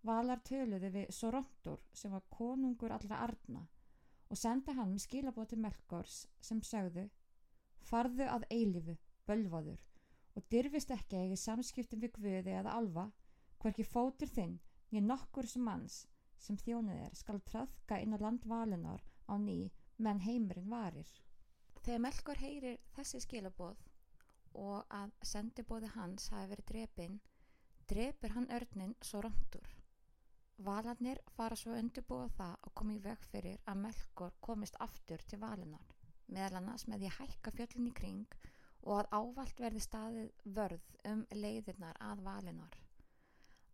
Valar 0.07 0.41
töluði 0.47 0.89
við 0.95 1.11
Sorontur 1.13 1.83
sem 1.93 2.13
var 2.15 2.23
konungur 2.33 2.95
allra 2.95 3.19
arna 3.27 3.67
og 4.31 4.39
senda 4.39 4.73
hann 4.73 4.95
skilabóti 4.99 5.59
Melkors 5.59 6.23
sem 6.41 6.61
sagðu 6.63 7.09
Farðu 7.81 8.27
að 8.29 8.45
eilifu, 8.53 8.95
bölvaður 9.27 9.81
og 10.37 10.47
dyrfist 10.53 10.93
ekki 10.95 11.19
eigi 11.19 11.37
samskiptum 11.37 12.01
við 12.01 12.15
Guði 12.17 12.55
eða 12.55 12.77
alfa 12.79 13.09
hverki 13.61 13.85
fótur 13.85 14.31
þinn 14.31 14.57
nýja 14.91 15.03
nokkur 15.05 15.49
sem 15.49 15.65
manns 15.65 16.05
sem 16.41 16.57
þjónið 16.57 17.03
er 17.05 17.17
skal 17.17 17.39
tröðka 17.47 17.99
inn 18.01 18.15
á 18.17 18.23
landvalunar 18.23 19.03
á 19.29 19.33
ný 19.37 19.71
menn 20.01 20.23
heimurinn 20.25 20.69
varir. 20.71 21.09
Þegar 21.81 22.03
Melkor 22.05 22.41
heyrir 22.41 22.79
þessi 22.95 23.21
skilabóð 23.23 23.79
og 24.61 24.89
að 24.93 25.13
sendibóði 25.25 25.91
hans 25.95 26.27
hafi 26.33 26.49
verið 26.51 26.67
drepinn, 26.71 27.19
drepur 27.89 28.35
hann 28.35 28.49
örnin 28.57 28.95
Sorontur. 29.01 29.69
Valarnir 30.61 31.21
fara 31.35 31.57
svo 31.57 31.73
undirbúa 31.73 32.27
það 32.37 32.67
og 32.67 32.73
koma 32.77 32.93
í 32.93 33.01
veg 33.01 33.23
fyrir 33.31 33.61
að 33.65 33.81
Melkor 33.85 34.35
komist 34.45 34.77
aftur 34.83 35.23
til 35.29 35.39
valinar, 35.41 35.95
meðal 36.27 36.59
annars 36.59 36.85
með 36.87 37.01
því 37.01 37.09
að 37.11 37.17
hækka 37.19 37.53
fjöllin 37.57 37.89
í 37.89 37.93
kring 38.01 38.37
og 38.81 38.99
að 38.99 39.11
ávalt 39.17 39.61
verði 39.61 39.81
staðið 39.85 40.45
vörð 40.57 40.95
um 41.09 41.25
leiðirnar 41.33 41.97
að 42.01 42.23
valinar. 42.27 42.77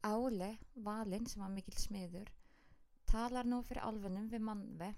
Ále, 0.08 0.54
valin 0.76 1.28
sem 1.28 1.42
var 1.44 1.52
mikil 1.52 1.76
smiður, 1.76 2.30
talar 3.12 3.48
nú 3.48 3.62
fyrir 3.66 3.86
alfunum 3.88 4.28
við 4.32 4.44
mannve 4.50 4.90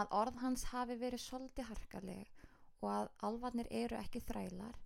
að 0.00 0.12
orð 0.20 0.40
hans 0.42 0.66
hafi 0.72 0.96
verið 1.00 1.22
soldi 1.22 1.64
harkaleg 1.64 2.44
og 2.82 2.88
að 2.92 3.10
alvarnir 3.28 3.68
eru 3.70 3.96
ekki 3.96 4.20
þrælar, 4.20 4.76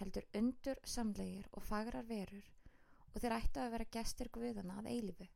heldur 0.00 0.26
undur 0.40 0.80
samlegir 0.82 1.46
og 1.52 1.62
fagrar 1.62 2.08
verur 2.08 2.48
og 3.12 3.20
þeir 3.22 3.36
ættu 3.38 3.62
að 3.62 3.72
vera 3.76 3.90
gestir 3.98 4.32
guðana 4.34 4.80
að 4.80 4.90
eilifu 4.94 5.28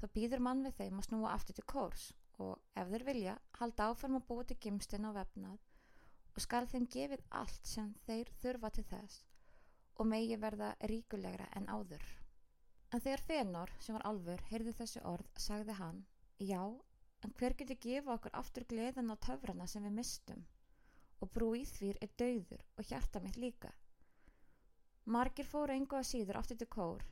þá 0.00 0.06
býður 0.14 0.44
mann 0.46 0.62
við 0.66 0.78
þeim 0.78 1.00
að 1.00 1.08
snúa 1.08 1.34
aftur 1.34 1.58
til 1.58 1.66
kórs 1.74 2.06
og 2.42 2.80
ef 2.80 2.88
þeir 2.94 3.04
vilja 3.08 3.36
halda 3.58 3.90
áfram 3.90 4.16
að 4.18 4.26
búa 4.30 4.46
til 4.48 4.58
gimstinn 4.64 5.08
á 5.08 5.10
vefnað 5.16 5.60
og 6.32 6.42
skal 6.46 6.64
þeim 6.70 6.88
gefið 6.94 7.22
allt 7.42 7.68
sem 7.74 7.92
þeir 8.06 8.32
þurfa 8.42 8.72
til 8.78 8.88
þess 8.94 9.22
og 10.00 10.08
megi 10.08 10.38
verða 10.40 10.72
ríkulegra 10.88 11.46
en 11.58 11.68
áður. 11.68 12.02
En 12.92 13.00
þegar 13.00 13.24
Fenor, 13.26 13.72
sem 13.80 13.96
var 13.96 14.04
alfur, 14.08 14.42
heyrði 14.50 14.74
þessi 14.76 15.00
orð, 15.08 15.28
sagði 15.40 15.76
hann, 15.78 16.02
já, 16.38 16.62
en 17.24 17.32
hver 17.38 17.56
getur 17.56 17.80
gefa 17.80 18.16
okkur 18.18 18.36
aftur 18.36 18.68
gleðan 18.68 19.14
á 19.14 19.16
töfrana 19.16 19.66
sem 19.66 19.86
við 19.88 19.96
mistum? 19.96 20.44
Og 21.24 21.30
brú 21.32 21.54
í 21.56 21.64
þvír 21.64 22.02
er 22.04 22.12
dauður 22.20 22.66
og 22.76 22.84
hjarta 22.90 23.22
mitt 23.24 23.38
líka. 23.40 23.72
Margir 25.04 25.48
fóru 25.48 25.74
engu 25.74 25.96
að 25.98 26.08
síður 26.10 26.38
aftur 26.42 26.58
til 26.60 26.68
kór, 26.76 27.06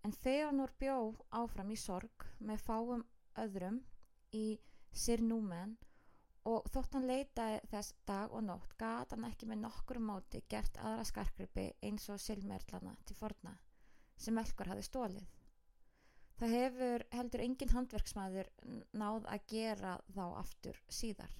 En 0.00 0.14
Þeonor 0.16 0.70
bjó 0.80 0.96
áfram 1.36 1.70
í 1.74 1.76
sorg 1.76 2.24
með 2.50 2.62
fáum 2.64 3.02
öðrum 3.42 3.80
í 4.32 4.44
Sirnúmen 4.96 5.74
og 6.48 6.68
þótt 6.72 6.96
hann 6.96 7.08
leitaði 7.10 7.58
þess 7.72 7.98
dag 8.08 8.32
og 8.32 8.46
nótt 8.46 8.72
gata 8.80 9.18
hann 9.18 9.28
ekki 9.28 9.48
með 9.50 9.60
nokkur 9.66 10.00
móti 10.00 10.40
gert 10.48 10.80
aðra 10.80 11.04
skarkrippi 11.10 11.66
eins 11.84 12.08
og 12.14 12.22
silmerlana 12.24 12.94
til 13.04 13.18
forna 13.18 13.52
sem 14.20 14.36
Melkor 14.36 14.70
hafi 14.70 14.84
stólið. 14.86 15.28
Það 16.40 16.54
hefur 16.56 17.04
heldur 17.12 17.44
engin 17.44 17.72
handverksmaður 17.74 18.50
náð 19.02 19.28
að 19.34 19.46
gera 19.52 19.94
þá 20.14 20.24
aftur 20.40 20.82
síðar. 20.88 21.32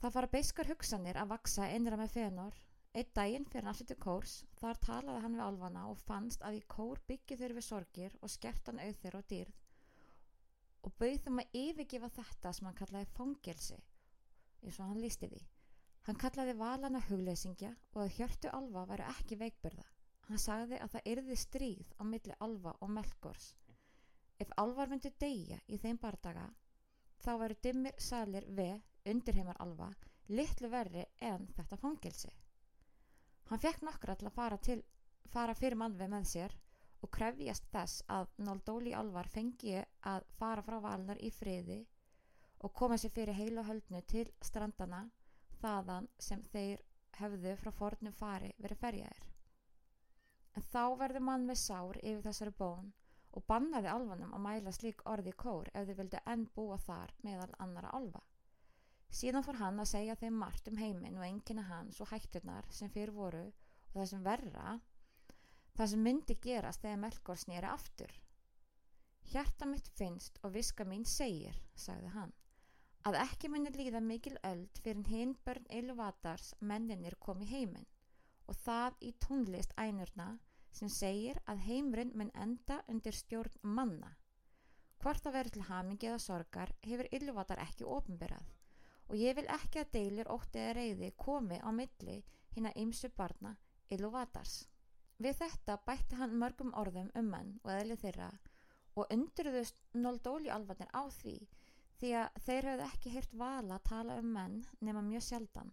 Það 0.00 0.16
fara 0.16 0.32
beiskar 0.32 0.70
hugsanir 0.72 1.20
að 1.20 1.30
vaksa 1.32 1.68
einra 1.72 2.00
með 2.00 2.16
fenor. 2.18 2.58
Eitt 2.96 3.12
daginn 3.16 3.44
fyrir 3.52 3.68
aftur 3.68 3.88
til 3.90 3.98
kórs, 4.00 4.34
þar 4.56 4.78
talaði 4.84 5.22
hann 5.24 5.36
við 5.36 5.44
alvana 5.46 5.86
og 5.90 6.00
fannst 6.00 6.44
að 6.48 6.58
í 6.58 6.66
kór 6.72 7.00
byggju 7.08 7.36
þeir 7.40 7.54
við 7.56 7.66
sorgir 7.66 8.18
og 8.22 8.32
skertan 8.32 8.80
auðir 8.80 9.18
og 9.18 9.26
dýrð 9.32 9.56
og 10.86 10.94
bauð 11.00 11.18
þeim 11.24 11.42
að 11.42 11.58
yfirgefa 11.60 12.10
þetta 12.14 12.52
sem 12.54 12.68
hann 12.68 12.78
kallaði 12.78 13.10
fangelsi, 13.16 13.76
eins 14.62 14.78
og 14.78 14.90
hann 14.92 15.02
lísti 15.02 15.30
því. 15.32 15.42
Hann 16.06 16.20
kallaði 16.22 16.54
valana 16.60 17.02
hugleysingja 17.08 17.72
og 17.96 18.02
að 18.04 18.12
hjörtu 18.20 18.52
alfa 18.54 18.84
væru 18.92 19.08
ekki 19.10 19.38
veikburða. 19.40 19.86
Hann 20.26 20.40
sagði 20.42 20.78
að 20.82 20.90
það 20.92 21.08
yrði 21.12 21.36
stríð 21.38 21.90
á 22.00 22.02
milli 22.02 22.36
alfa 22.42 22.72
og 22.82 22.90
melkors. 22.90 23.52
Ef 24.42 24.50
alvar 24.62 24.90
myndi 24.90 25.12
deyja 25.22 25.58
í 25.70 25.78
þeim 25.78 26.00
bardaga, 26.02 26.48
þá 27.22 27.30
væru 27.42 27.56
dimmir 27.62 28.00
salir 28.02 28.46
við, 28.58 28.80
undirheimar 29.06 29.60
alfa, 29.62 29.92
litlu 30.28 30.70
verri 30.72 31.04
en 31.22 31.46
þetta 31.56 31.78
fangilsi. 31.78 32.32
Hann 33.50 33.62
fekk 33.62 33.84
nokkra 33.86 34.16
til 34.18 34.26
að 34.26 34.34
fara, 34.34 34.58
til, 34.58 34.80
fara 35.30 35.54
fyrir 35.54 35.78
mannveg 35.78 36.10
með 36.10 36.26
sér 36.32 36.56
og 37.06 37.12
krefjast 37.14 37.70
þess 37.70 38.02
að 38.10 38.26
Náldóli 38.42 38.96
alvar 38.98 39.30
fengi 39.30 39.76
að 40.10 40.26
fara 40.40 40.64
frá 40.66 40.80
valnar 40.82 41.22
í 41.22 41.30
friði 41.30 41.78
og 42.66 42.74
koma 42.74 42.98
sér 42.98 43.14
fyrir 43.14 43.38
heila 43.38 43.62
höldnu 43.68 44.02
til 44.10 44.26
strandana 44.42 45.04
þaðan 45.62 46.10
sem 46.18 46.42
þeir 46.50 46.82
hefðu 47.20 47.56
frá 47.62 47.72
fornum 47.78 48.16
fari 48.16 48.50
verið 48.58 48.82
ferjaðir 48.82 49.35
en 50.56 50.64
þá 50.72 50.84
verður 51.00 51.24
mann 51.28 51.44
með 51.48 51.60
sár 51.62 51.98
yfir 52.00 52.24
þessari 52.24 52.54
bón 52.60 52.92
og 53.36 53.44
bannaði 53.50 53.90
alfanum 53.92 54.32
að 54.32 54.44
mæla 54.46 54.72
slík 54.72 55.02
orði 55.12 55.34
í 55.34 55.38
kór 55.42 55.68
ef 55.74 55.88
þau 55.88 55.96
vildi 55.98 56.22
enn 56.32 56.46
búa 56.56 56.78
þar 56.80 57.12
meðal 57.26 57.50
annara 57.60 57.92
alfa. 57.98 58.22
Síðan 59.12 59.44
fór 59.46 59.58
hann 59.60 59.80
að 59.82 59.90
segja 59.92 60.16
þeim 60.20 60.38
margt 60.40 60.68
um 60.70 60.78
heiminn 60.80 61.18
og 61.20 61.26
engina 61.26 61.66
hans 61.68 62.00
og 62.00 62.08
hætturnar 62.10 62.68
sem 62.72 62.90
fyrir 62.92 63.12
voru 63.16 63.44
og 63.46 63.98
það 63.98 64.08
sem 64.12 64.24
verra, 64.24 64.78
það 65.76 65.92
sem 65.92 66.02
myndi 66.08 66.38
gerast 66.46 66.82
þegar 66.84 67.02
Melkor 67.04 67.40
snýri 67.40 67.70
aftur. 67.70 68.16
Hjarta 69.30 69.68
mitt 69.68 69.88
finnst 69.98 70.40
og 70.42 70.54
viska 70.56 70.86
mín 70.88 71.04
segir, 71.08 71.56
sagði 71.74 72.12
hann, 72.14 72.32
að 73.06 73.20
ekki 73.20 73.50
myndi 73.52 73.74
líða 73.76 74.00
mikil 74.02 74.36
öld 74.46 74.80
fyrir 74.82 75.12
hinn 75.12 75.36
börn 75.44 75.68
Ilvatars 75.80 76.54
menninir 76.60 77.18
kom 77.20 77.42
í 77.44 77.50
heiminn 77.50 77.86
og 78.46 78.58
það 78.62 78.96
í 79.02 79.12
tónlist 79.22 79.74
ænurna 79.80 80.28
sem 80.76 80.90
segir 80.92 81.40
að 81.50 81.64
heimurinn 81.66 82.12
mun 82.18 82.30
enda 82.34 82.82
undir 82.92 83.16
stjórn 83.16 83.56
manna. 83.62 84.12
Hvort 85.00 85.28
að 85.28 85.36
vera 85.38 85.52
til 85.54 85.66
hamingi 85.68 86.08
eða 86.10 86.22
sorgar 86.22 86.72
hefur 86.84 87.08
ylluvatar 87.18 87.62
ekki 87.64 87.88
ofinberað 87.96 88.52
og 89.06 89.20
ég 89.20 89.36
vil 89.38 89.46
ekki 89.54 89.82
að 89.82 89.92
deilir 89.94 90.30
ótti 90.34 90.58
eða 90.58 90.76
reyði 90.80 91.12
komi 91.24 91.60
á 91.62 91.70
milli 91.70 92.16
hinn 92.56 92.66
að 92.70 92.80
ymsu 92.82 93.10
barna 93.16 93.54
ylluvatars. 93.94 94.64
Við 95.22 95.38
þetta 95.40 95.78
bætti 95.86 96.18
hann 96.20 96.34
mörgum 96.40 96.74
orðum 96.76 97.12
um 97.16 97.30
menn 97.32 97.54
og 97.62 97.72
eðli 97.76 97.96
þeirra 98.02 98.30
og 98.96 99.12
undurðust 99.12 99.80
nóldóli 99.94 100.50
alvarnir 100.52 100.90
á 100.92 101.06
því 101.20 101.36
því 102.00 102.12
að 102.20 102.40
þeir 102.46 102.68
höfðu 102.70 102.86
ekki 102.90 103.12
heyrt 103.14 103.34
vala 103.44 103.78
að 103.78 103.86
tala 103.90 104.18
um 104.20 104.32
menn 104.36 104.58
nema 104.84 105.04
mjög 105.04 105.24
sjaldan 105.28 105.72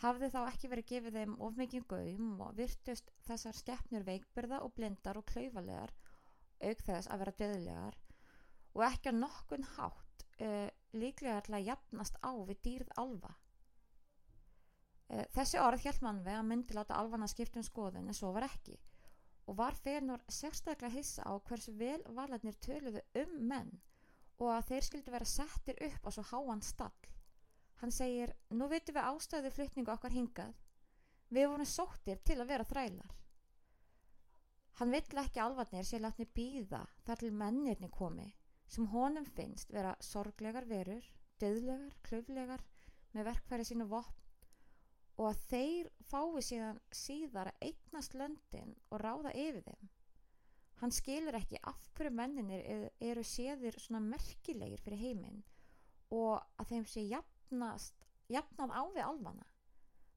hafði 0.00 0.30
þá 0.32 0.38
ekki 0.46 0.70
verið 0.72 0.88
gefið 0.90 1.18
þeim 1.18 1.34
of 1.44 1.58
mikið 1.60 1.86
gauðum 1.90 2.44
og 2.44 2.54
virtust 2.56 3.10
þessar 3.26 3.56
skeppnur 3.58 4.06
veikbyrða 4.06 4.62
og 4.64 4.72
blindar 4.76 5.20
og 5.20 5.26
klauðalegar 5.28 5.92
auk 6.60 6.82
þess 6.86 7.10
að 7.10 7.22
vera 7.24 7.36
döðlegar 7.42 7.98
og 8.76 8.84
ekki 8.86 9.10
að 9.10 9.20
nokkun 9.20 9.68
hátt 9.76 10.26
uh, 10.40 10.68
líklega 10.96 11.42
að 11.42 11.66
jafnast 11.66 12.18
á 12.22 12.32
við 12.48 12.60
dýrð 12.66 12.92
alfa. 13.02 13.32
Uh, 15.10 15.24
þessi 15.34 15.60
orð 15.60 15.84
hjælt 15.84 16.04
mann 16.06 16.22
við 16.24 16.38
að 16.38 16.48
myndi 16.52 16.78
láta 16.78 17.00
alfana 17.00 17.28
skiptum 17.30 17.66
skoðun 17.66 18.08
en 18.08 18.16
svo 18.16 18.32
var 18.36 18.48
ekki 18.48 18.78
og 19.50 19.56
var 19.58 19.74
fenur 19.74 20.22
sérstaklega 20.30 20.94
hissa 20.94 21.24
á 21.26 21.34
hversu 21.42 21.74
vel 21.74 22.00
valarnir 22.14 22.56
töluðu 22.62 23.02
um 23.18 23.38
menn 23.50 23.72
og 24.40 24.52
að 24.54 24.68
þeir 24.70 24.86
skildi 24.86 25.12
vera 25.12 25.28
settir 25.28 25.80
upp 25.88 26.06
á 26.06 26.10
svo 26.14 26.24
háan 26.30 26.62
stall 26.64 27.08
Hann 27.80 27.92
segir, 27.96 28.34
nú 28.52 28.68
veitum 28.68 28.98
við 28.98 29.06
ástæðu 29.08 29.50
flytningu 29.54 29.92
okkar 29.94 30.12
hingað. 30.12 30.52
Við 31.32 31.48
vorum 31.48 31.68
sóttir 31.68 32.20
til 32.26 32.36
að 32.40 32.50
vera 32.52 32.66
þrælar. 32.68 33.14
Hann 34.80 34.92
vill 34.94 35.20
ekki 35.22 35.40
alvarnir 35.44 35.84
sér 35.84 36.02
látni 36.04 36.26
býða 36.36 36.82
þar 37.06 37.20
til 37.20 37.32
mennirni 37.36 37.90
komi 37.92 38.28
sem 38.70 38.86
honum 38.92 39.26
finnst 39.36 39.72
vera 39.74 39.92
sorglegar 40.00 40.64
verur, 40.70 41.04
döðlegar, 41.42 41.96
klöflegar 42.06 42.62
með 43.12 43.26
verkfæri 43.28 43.66
sínu 43.66 43.88
vopn 43.90 44.20
og 45.20 45.26
að 45.28 45.40
þeir 45.50 45.90
fái 46.08 46.44
síðan 46.46 46.78
síðar 46.96 47.50
að 47.50 47.66
eignast 47.68 48.14
löndin 48.16 48.76
og 48.88 49.02
ráða 49.04 49.34
yfir 49.36 49.66
þeim. 49.66 49.90
Hann 50.80 50.94
skilur 50.96 51.36
ekki 51.36 51.60
af 51.68 51.82
hverju 51.96 52.14
menninir 52.16 52.88
eru 53.04 53.24
séðir 53.26 53.76
svona 53.76 54.00
merkilegir 54.00 54.80
fyrir 54.80 55.02
heiminn 55.02 55.42
og 56.16 56.40
að 56.56 56.72
þeim 56.72 56.86
sé 56.88 57.04
jafn 57.04 57.39
jafnast, 57.50 58.06
jafnað 58.30 58.70
á 58.70 58.82
við 58.94 59.04
alvana. 59.04 59.46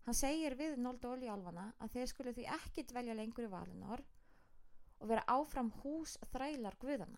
Hann 0.06 0.14
segir 0.14 0.54
við 0.56 0.78
Nóldu 0.78 1.10
Óli 1.10 1.30
alvana 1.32 1.74
að 1.82 1.94
þeir 1.96 2.08
skulle 2.08 2.34
því 2.34 2.46
ekki 2.46 2.84
dvelja 2.86 3.16
lengur 3.18 3.48
í 3.48 3.50
valinor 3.50 4.04
og 5.00 5.08
vera 5.10 5.24
áfram 5.28 5.72
hús 5.82 6.18
þrælar 6.32 6.78
guðana. 6.80 7.18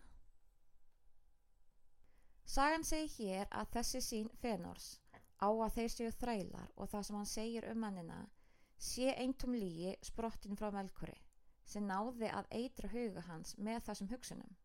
Sagan 2.46 2.84
segir 2.84 3.12
hér 3.18 3.48
að 3.50 3.72
þessi 3.74 4.00
sín 4.00 4.30
fenors 4.40 5.00
á 5.42 5.50
að 5.50 5.74
þeir 5.74 5.90
séu 5.90 6.12
þrælar 6.12 6.70
og 6.76 6.88
það 6.88 7.02
sem 7.06 7.16
hann 7.16 7.32
segir 7.32 7.66
um 7.70 7.80
mannina 7.80 8.20
sé 8.78 9.12
eintum 9.18 9.52
lígi 9.52 9.96
sprottin 10.02 10.56
frá 10.56 10.70
melkuri 10.72 11.18
sem 11.66 11.84
náði 11.84 12.30
að 12.30 12.48
eitra 12.54 12.88
huga 12.88 13.26
hans 13.26 13.56
með 13.58 13.82
þessum 13.90 14.08
hugsunum. 14.14 14.56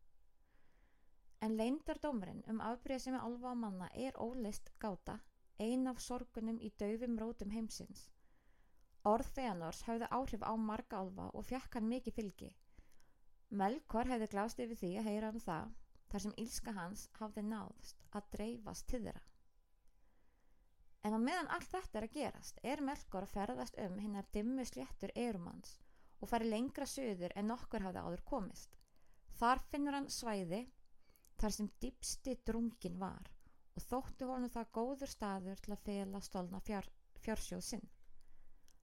En 1.42 1.58
leindardómurinn 1.58 2.46
um 2.48 2.62
afbríða 2.62 3.08
sem 3.08 3.20
alfa 3.20 3.52
á 3.52 3.56
manna 3.58 3.90
er 3.98 4.16
ólist 4.22 4.70
gáta 4.80 5.18
ein 5.62 5.88
af 5.92 6.02
sorgunum 6.02 6.58
í 6.60 6.72
daufum 6.82 7.18
rótum 7.22 7.52
heimsins. 7.54 8.08
Orð 9.12 9.30
Feanors 9.36 9.82
hafði 9.88 10.08
áhrif 10.18 10.44
á 10.46 10.54
marga 10.58 11.02
alfa 11.02 11.28
og 11.38 11.46
fjekk 11.50 11.78
hann 11.78 11.90
mikið 11.90 12.18
fylgi. 12.18 12.50
Melkor 13.62 14.10
hefði 14.10 14.30
glást 14.34 14.62
yfir 14.64 14.80
því 14.82 14.92
að 15.00 15.08
heyra 15.10 15.32
um 15.34 15.42
það 15.46 15.74
þar 16.12 16.24
sem 16.26 16.38
ílska 16.44 16.74
hans 16.78 17.08
hafði 17.20 17.44
náðst 17.48 18.06
að 18.18 18.30
dreifast 18.36 18.88
til 18.92 19.02
þeirra. 19.06 19.24
En 21.02 21.18
á 21.18 21.20
meðan 21.22 21.50
allt 21.56 21.72
þetta 21.72 22.00
er 22.00 22.08
að 22.08 22.16
gerast 22.18 22.62
er 22.74 22.84
Melkor 22.86 23.26
að 23.26 23.34
ferðast 23.36 23.80
um 23.86 23.98
hinnar 24.04 24.30
dimmu 24.36 24.66
sléttur 24.70 25.14
erumanns 25.18 25.80
og 26.22 26.30
fari 26.30 26.50
lengra 26.50 26.86
söður 26.86 27.34
en 27.36 27.50
nokkur 27.50 27.86
hafði 27.88 28.06
áður 28.06 28.26
komist. 28.34 28.78
Þar 29.40 29.64
finnur 29.72 29.98
hann 29.98 30.10
svæði 30.14 30.62
þar 31.42 31.56
sem 31.58 31.72
dýpsti 31.82 32.38
drungin 32.46 33.00
var 33.02 33.32
og 33.76 33.86
þóttu 33.88 34.28
honum 34.30 34.52
það 34.54 34.72
góður 34.78 35.12
staður 35.14 35.62
til 35.64 35.74
að 35.76 35.84
fela 35.86 36.22
stólna 36.26 36.60
fjár, 36.68 36.88
fjársjóð 37.24 37.64
sinn. 37.66 37.88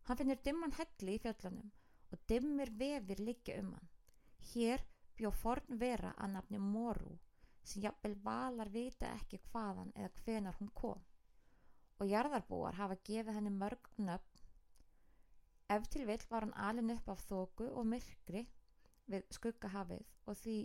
Hann 0.08 0.20
finnir 0.20 0.40
dimman 0.44 0.76
helli 0.78 1.16
í 1.18 1.22
fjallanum 1.22 1.70
og 2.12 2.22
dimmir 2.30 2.72
vefir 2.80 3.20
liggja 3.20 3.58
um 3.62 3.74
hann. 3.76 3.90
Hér 4.52 4.84
bjó 5.18 5.32
forn 5.34 5.78
vera 5.82 6.14
að 6.16 6.34
nafni 6.36 6.60
Moru 6.62 7.18
sem 7.62 7.82
jafnvel 7.84 8.14
valar 8.24 8.70
vita 8.72 9.10
ekki 9.18 9.40
hvaðan 9.50 9.92
eða 9.96 10.24
hvenar 10.24 10.56
hún 10.60 10.70
kom 10.74 11.02
og 11.98 12.06
jarðarbúar 12.06 12.78
hafa 12.78 12.96
gefið 13.08 13.36
henni 13.36 13.52
mörg 13.52 13.88
nöfn. 13.98 14.44
Ef 15.74 15.88
til 15.92 16.06
vill 16.08 16.24
var 16.30 16.46
hann 16.46 16.54
alin 16.68 16.94
upp 16.94 17.10
af 17.12 17.24
þóku 17.26 17.66
og 17.68 17.86
myrkri 17.90 18.44
við 19.10 19.26
skuggahafið 19.34 20.06
og 20.30 20.38
því 20.42 20.56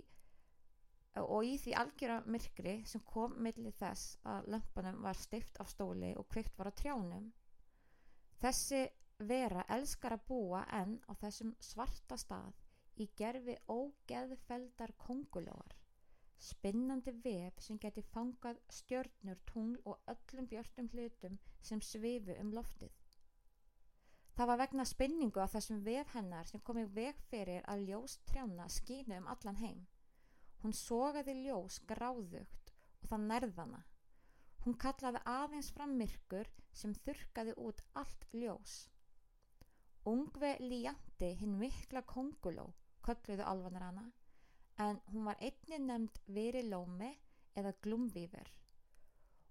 og 1.21 1.45
í 1.45 1.58
því 1.62 1.76
algjöra 1.78 2.17
myrkri 2.26 2.73
sem 2.89 3.04
kom 3.06 3.36
millir 3.45 3.76
þess 3.78 4.17
að 4.34 4.49
lömpunum 4.56 5.02
var 5.06 5.19
stift 5.19 5.60
af 5.62 5.69
stóli 5.69 6.13
og 6.17 6.28
kvikt 6.34 6.58
var 6.58 6.71
á 6.71 6.78
trjánum. 6.80 7.30
Þessi 8.41 8.82
vera 9.19 9.63
elskar 9.76 10.17
að 10.17 10.26
búa 10.28 10.63
enn 10.82 10.97
á 11.06 11.13
þessum 11.21 11.54
svarta 11.62 12.17
stað 12.17 12.58
í 12.97 13.08
gerfi 13.17 13.56
ógeðfeldar 13.69 14.95
kongulóar 14.97 15.78
spinnandi 16.43 17.13
vef 17.23 17.62
sem 17.63 17.78
geti 17.80 18.02
fangað 18.12 18.58
stjörnur, 18.78 19.39
tungl 19.47 19.80
og 19.88 20.12
öllum 20.12 20.49
björnum 20.52 20.89
hlutum 20.91 21.38
sem 21.62 21.82
svifu 21.82 22.36
um 22.41 22.52
loftið. 22.58 22.91
Það 24.34 24.49
var 24.49 24.60
vegna 24.63 24.86
spinningu 24.89 25.39
af 25.39 25.54
þessum 25.54 25.84
vef 25.86 26.12
hennar 26.17 26.49
sem 26.49 26.62
kom 26.67 26.82
í 26.82 26.88
veg 26.97 27.19
fyrir 27.30 27.63
að 27.69 27.86
ljós 27.88 28.17
trjána 28.28 28.65
skínu 28.67 29.21
um 29.21 29.30
allan 29.30 29.62
heim 29.62 29.84
Hún 30.63 30.73
sogaði 30.73 31.36
ljós 31.41 31.82
gráðugt 31.89 32.71
og 33.04 33.10
það 33.12 33.26
nærðana. 33.30 33.82
Hún 34.63 34.78
kallaði 34.80 35.19
aðeins 35.28 35.69
fram 35.76 35.97
myrkur 35.99 36.49
sem 36.71 36.93
þurkaði 37.04 37.56
út 37.60 37.84
allt 37.99 38.28
ljós. 38.32 38.78
Ungve 40.08 40.56
líjandi 40.63 41.34
hinn 41.39 41.58
mikla 41.60 42.02
konguló, 42.08 42.69
kölluðu 43.04 43.43
alvanar 43.47 43.89
hana, 43.89 44.06
en 44.80 44.99
hún 45.12 45.28
var 45.28 45.39
einnig 45.43 45.84
nefnd 45.84 46.19
Virilómi 46.28 47.12
eða 47.60 47.76
Glumvíver 47.84 48.49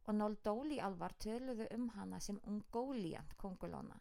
og 0.08 0.16
Noldóli 0.16 0.80
alvar 0.82 1.14
töluðu 1.22 1.68
um 1.76 1.86
hana 1.94 2.18
sem 2.20 2.40
Ungóliant 2.50 3.36
kongulóna 3.38 4.00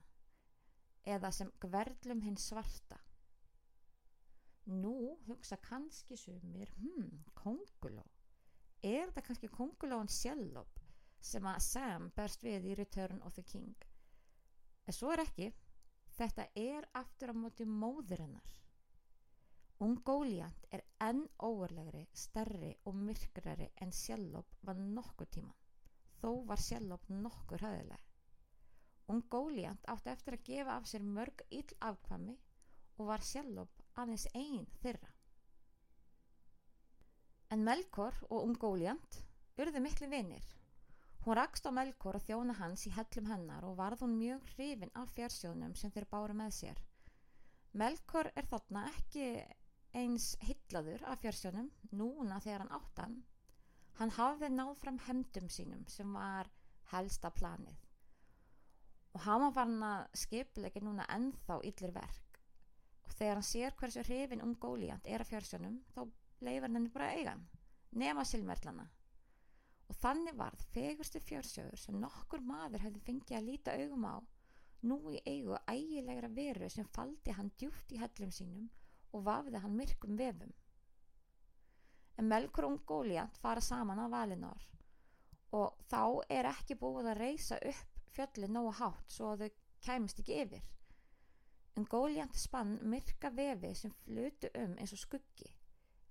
eða 1.05 1.31
sem 1.33 1.51
Gverlum 1.61 2.21
hinn 2.21 2.37
svarta. 2.37 2.97
Nú 4.65 5.17
hugsa 5.25 5.57
kannski 5.57 6.17
sumir, 6.17 6.69
hmm, 6.77 7.23
konguló, 7.33 8.03
er 8.83 9.09
þetta 9.09 9.23
kannski 9.25 9.49
kongulóan 9.49 10.09
sjálf 10.09 10.77
sem 11.21 11.45
að 11.49 11.63
Sam 11.65 12.09
berst 12.15 12.43
við 12.45 12.67
í 12.69 12.75
Return 12.77 13.21
of 13.25 13.33
the 13.33 13.43
King? 13.43 13.75
En 14.85 14.93
svo 14.93 15.11
er 15.13 15.23
ekki, 15.25 15.49
þetta 16.17 16.47
er 16.55 16.87
aftur 16.93 17.33
á 17.33 17.35
móti 17.37 17.65
móður 17.65 18.21
hennar. 18.25 18.53
Ungóliant 19.81 20.65
er 20.69 20.83
enn 21.01 21.23
óverlegri, 21.41 22.03
stærri 22.13 22.75
og 22.85 22.97
myrkrari 23.01 23.71
en 23.81 23.91
sjálf 23.91 24.53
var 24.61 24.77
nokkur 24.77 25.29
tíma. 25.33 25.55
Þó 26.21 26.43
var 26.45 26.61
sjálf 26.61 27.07
nokkur 27.09 27.65
höðileg. 27.65 28.03
Ungóliant 29.09 29.89
átti 29.89 30.13
eftir 30.13 30.37
að 30.37 30.45
gefa 30.51 30.75
af 30.77 30.85
sér 30.91 31.01
mörg 31.17 31.41
ill 31.49 31.79
afkvami 31.87 32.37
og 32.99 33.07
var 33.09 33.25
sjálf 33.25 33.80
aðeins 33.99 34.27
einn 34.33 34.67
þeirra. 34.81 35.11
En 37.51 37.65
Melkor 37.67 38.15
og 38.29 38.45
Ungóliant 38.47 39.21
urðu 39.59 39.81
miklu 39.83 40.07
vinir. 40.11 40.45
Hún 41.25 41.37
rakst 41.37 41.67
á 41.67 41.71
Melkor 41.75 42.17
og 42.17 42.23
þjóna 42.25 42.55
hans 42.57 42.87
í 42.87 42.93
hellum 42.95 43.27
hennar 43.29 43.65
og 43.67 43.75
varð 43.77 44.05
hún 44.05 44.15
mjög 44.17 44.45
hrifin 44.55 44.93
af 44.97 45.11
fjársjónum 45.17 45.75
sem 45.77 45.91
þeir 45.93 46.07
báru 46.09 46.37
með 46.37 46.55
sér. 46.59 46.79
Melkor 47.77 48.31
er 48.35 48.47
þarna 48.49 48.87
ekki 48.89 49.27
eins 49.93 50.31
hillaður 50.47 51.03
af 51.11 51.21
fjársjónum 51.21 51.69
núna 51.91 52.39
þegar 52.41 52.63
hann 52.63 52.75
áttan. 52.79 53.19
Hann 53.99 54.15
hafði 54.15 54.49
náð 54.49 54.73
fram 54.79 54.97
hemdum 55.05 55.49
sínum 55.51 55.85
sem 55.91 56.13
var 56.15 56.49
helsta 56.93 57.29
planið. 57.35 57.77
Og 59.13 59.23
hann 59.27 59.43
var 59.51 59.65
hann 59.67 59.83
að 59.83 60.19
skipleiki 60.23 60.81
núna 60.83 61.05
ennþá 61.11 61.59
yllir 61.67 61.93
verk. 61.99 62.30
Og 63.11 63.17
þegar 63.19 63.41
hann 63.41 63.43
sér 63.43 63.75
hversu 63.75 64.03
hrifin 64.07 64.41
um 64.45 64.55
Góliant 64.55 65.03
er 65.03 65.19
af 65.19 65.27
fjársjónum 65.27 65.81
þá 65.91 66.05
leifar 66.47 66.71
henni 66.71 66.91
bara 66.93 67.09
eigan, 67.11 67.41
nema 67.91 68.23
silmerlana. 68.23 68.85
Og 69.91 69.97
þannig 69.99 70.37
varð 70.39 70.63
fegurstu 70.71 71.19
fjársjóður 71.19 71.81
sem 71.81 71.97
nokkur 71.99 72.39
maður 72.47 72.85
hefði 72.85 73.01
fengið 73.09 73.37
að 73.37 73.49
líta 73.49 73.75
augum 73.75 74.07
á 74.07 74.15
nú 74.87 74.97
í 75.11 75.19
eigu 75.27 75.59
ægilegra 75.67 76.31
veru 76.31 76.69
sem 76.71 76.87
faldi 76.95 77.35
hann 77.35 77.51
djúft 77.59 77.91
í 77.91 77.99
hellum 77.99 78.31
sínum 78.31 78.69
og 79.11 79.25
vafði 79.27 79.59
hann 79.59 79.75
myrkum 79.75 80.15
vefum. 80.17 80.53
En 82.15 82.31
Melkur 82.31 82.69
og 82.69 82.79
Góliant 82.87 83.37
fara 83.43 83.61
saman 83.61 83.99
á 83.99 84.07
Valinor 84.07 84.63
og 85.51 85.75
þá 85.91 86.23
er 86.31 86.47
ekki 86.47 86.79
búið 86.79 87.11
að 87.11 87.19
reysa 87.25 87.59
upp 87.59 88.07
fjöllin 88.15 88.55
nógu 88.55 88.71
hátt 88.79 89.11
svo 89.11 89.33
að 89.33 89.43
þau 89.43 89.59
kæmist 89.83 90.23
ekki 90.23 90.39
yfir. 90.45 90.63
En 91.79 91.85
Góliant 91.87 92.35
spann 92.35 92.79
myrka 92.83 93.29
vefi 93.35 93.73
sem 93.75 93.93
flutu 94.03 94.49
um 94.59 94.75
eins 94.77 94.93
og 94.95 94.99
skuggi. 94.99 95.49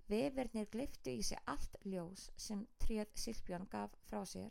Vefirnir 0.09 0.67
gliftu 0.73 1.13
í 1.13 1.21
sig 1.23 1.39
allt 1.47 1.77
ljós 1.85 2.29
sem 2.35 2.65
tríð 2.83 3.11
Silbjörn 3.23 3.69
gaf 3.71 3.93
frá 4.09 4.23
sér. 4.25 4.49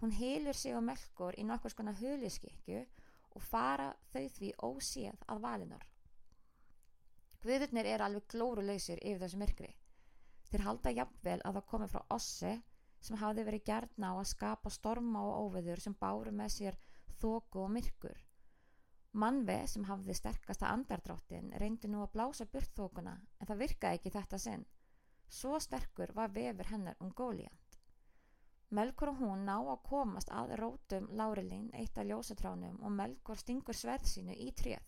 Hún 0.00 0.12
heilur 0.12 0.54
sig 0.54 0.76
á 0.76 0.80
Melkor 0.84 1.38
í 1.40 1.44
nokkur 1.48 1.72
skona 1.72 1.96
huliskikju 2.00 2.84
og 3.36 3.42
fara 3.42 3.88
þau 4.12 4.26
því 4.36 4.52
óséð 4.68 5.24
að 5.32 5.42
Valinor. 5.46 5.86
Guðurnir 7.42 7.88
er 7.88 8.04
alveg 8.04 8.28
glóruleysir 8.32 9.00
yfir 9.02 9.22
þessu 9.24 9.40
myrkri. 9.40 9.72
Þeir 10.50 10.64
halda 10.66 10.92
jafnvel 11.00 11.40
að 11.44 11.58
það 11.58 11.68
komi 11.72 11.88
frá 11.90 12.02
Ossi 12.16 12.52
sem 13.00 13.18
hafði 13.20 13.44
verið 13.48 13.66
gerðna 13.70 14.12
á 14.12 14.14
að 14.20 14.30
skapa 14.34 14.72
storma 14.72 15.24
og 15.26 15.46
óveður 15.46 15.82
sem 15.82 15.96
báru 16.00 16.32
með 16.34 16.54
sér 16.58 16.78
þóku 17.20 17.64
og 17.64 17.72
myrkur. 17.76 18.25
Manve 19.16 19.62
sem 19.72 19.84
hafði 19.88 20.12
sterkasta 20.18 20.68
andardráttin 20.68 21.46
reyndi 21.60 21.88
nú 21.88 22.02
að 22.04 22.10
blása 22.16 22.44
burt 22.52 22.72
þókuna 22.76 23.14
en 23.40 23.48
það 23.48 23.62
virkaði 23.62 23.98
ekki 23.98 24.12
þetta 24.12 24.40
sinn. 24.42 24.66
Svo 25.32 25.60
sterkur 25.64 26.12
var 26.18 26.34
vefur 26.34 26.68
hennar 26.68 27.00
um 27.00 27.14
góliant. 27.16 27.78
Melkor 28.76 29.14
og 29.14 29.22
hún 29.22 29.46
ná 29.48 29.54
að 29.56 29.86
komast 29.88 30.32
að 30.34 30.52
rótum 30.60 31.08
Lárilín 31.16 31.70
eitt 31.80 31.96
af 31.96 32.04
ljósatránum 32.10 32.76
og 32.82 32.92
Melkor 32.92 33.40
stingur 33.40 33.78
sverð 33.78 34.04
sínu 34.10 34.36
í 34.36 34.50
tréð. 34.60 34.84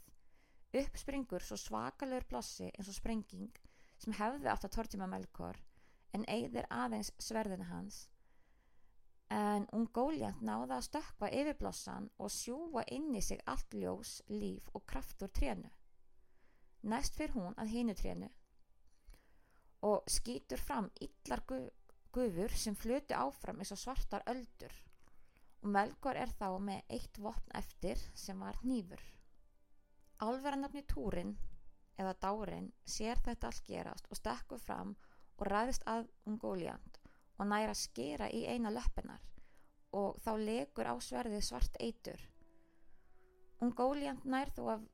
Upp 0.82 1.00
springur 1.00 1.48
svo 1.48 1.56
svakalur 1.56 2.28
blossi 2.28 2.68
eins 2.68 2.92
og 2.92 2.98
sprenging 2.98 3.48
sem 3.96 4.18
hefði 4.20 4.52
átt 4.52 4.68
að 4.68 4.74
tortíma 4.76 5.08
Melkor 5.08 5.56
en 6.12 6.28
eigðir 6.28 6.68
aðeins 6.68 7.14
sverðinu 7.16 7.70
hans 7.72 8.04
en 9.34 9.66
Ungóliant 9.76 10.40
náða 10.40 10.78
að 10.78 10.86
stökka 10.88 11.30
yfir 11.40 11.58
blossan 11.60 12.08
og 12.18 12.32
sjúa 12.32 12.84
inn 12.96 13.14
í 13.16 13.22
sig 13.22 13.40
allt 13.46 13.74
ljós, 13.74 14.22
líf 14.28 14.70
og 14.74 14.86
kraft 14.88 15.22
úr 15.22 15.32
trénu. 15.38 15.70
Næst 16.88 17.18
fyrir 17.18 17.34
hún 17.36 17.56
að 17.58 17.72
hínu 17.74 17.94
trénu 17.98 18.28
og 19.88 20.08
skýtur 20.10 20.58
fram 20.58 20.88
illar 21.00 21.42
gu 21.46 21.58
gufur 22.12 22.54
sem 22.56 22.74
fluti 22.74 23.14
áfram 23.14 23.60
eins 23.62 23.70
og 23.74 23.78
svartar 23.78 24.24
öldur 24.26 24.74
og 25.62 25.68
Melkor 25.74 26.18
er 26.18 26.30
þá 26.38 26.48
með 26.62 26.94
eitt 26.96 27.18
vopn 27.18 27.54
eftir 27.58 28.00
sem 28.14 28.38
var 28.40 28.58
hnífur. 28.62 29.00
Álverðanafni 30.22 30.84
Túrin 30.86 31.34
eða 31.98 32.14
Dárin 32.22 32.70
sér 32.86 33.18
þetta 33.26 33.50
allt 33.50 33.66
gerast 33.66 34.10
og 34.10 34.18
stekkur 34.18 34.62
fram 34.62 34.94
og 35.36 35.46
ræðist 35.50 35.86
að 35.86 36.06
Ungóliant 36.30 36.97
og 37.38 37.46
næra 37.46 37.74
skera 37.74 38.28
í 38.34 38.44
eina 38.50 38.70
löppinar 38.74 39.22
og 39.96 40.18
þá 40.20 40.32
legur 40.42 40.90
á 40.90 40.94
sverðið 41.00 41.44
svart 41.46 41.78
eitur. 41.80 42.20
Ungóliant 43.64 44.26
nær 44.28 44.50
þó 44.54 44.62
að 44.74 44.84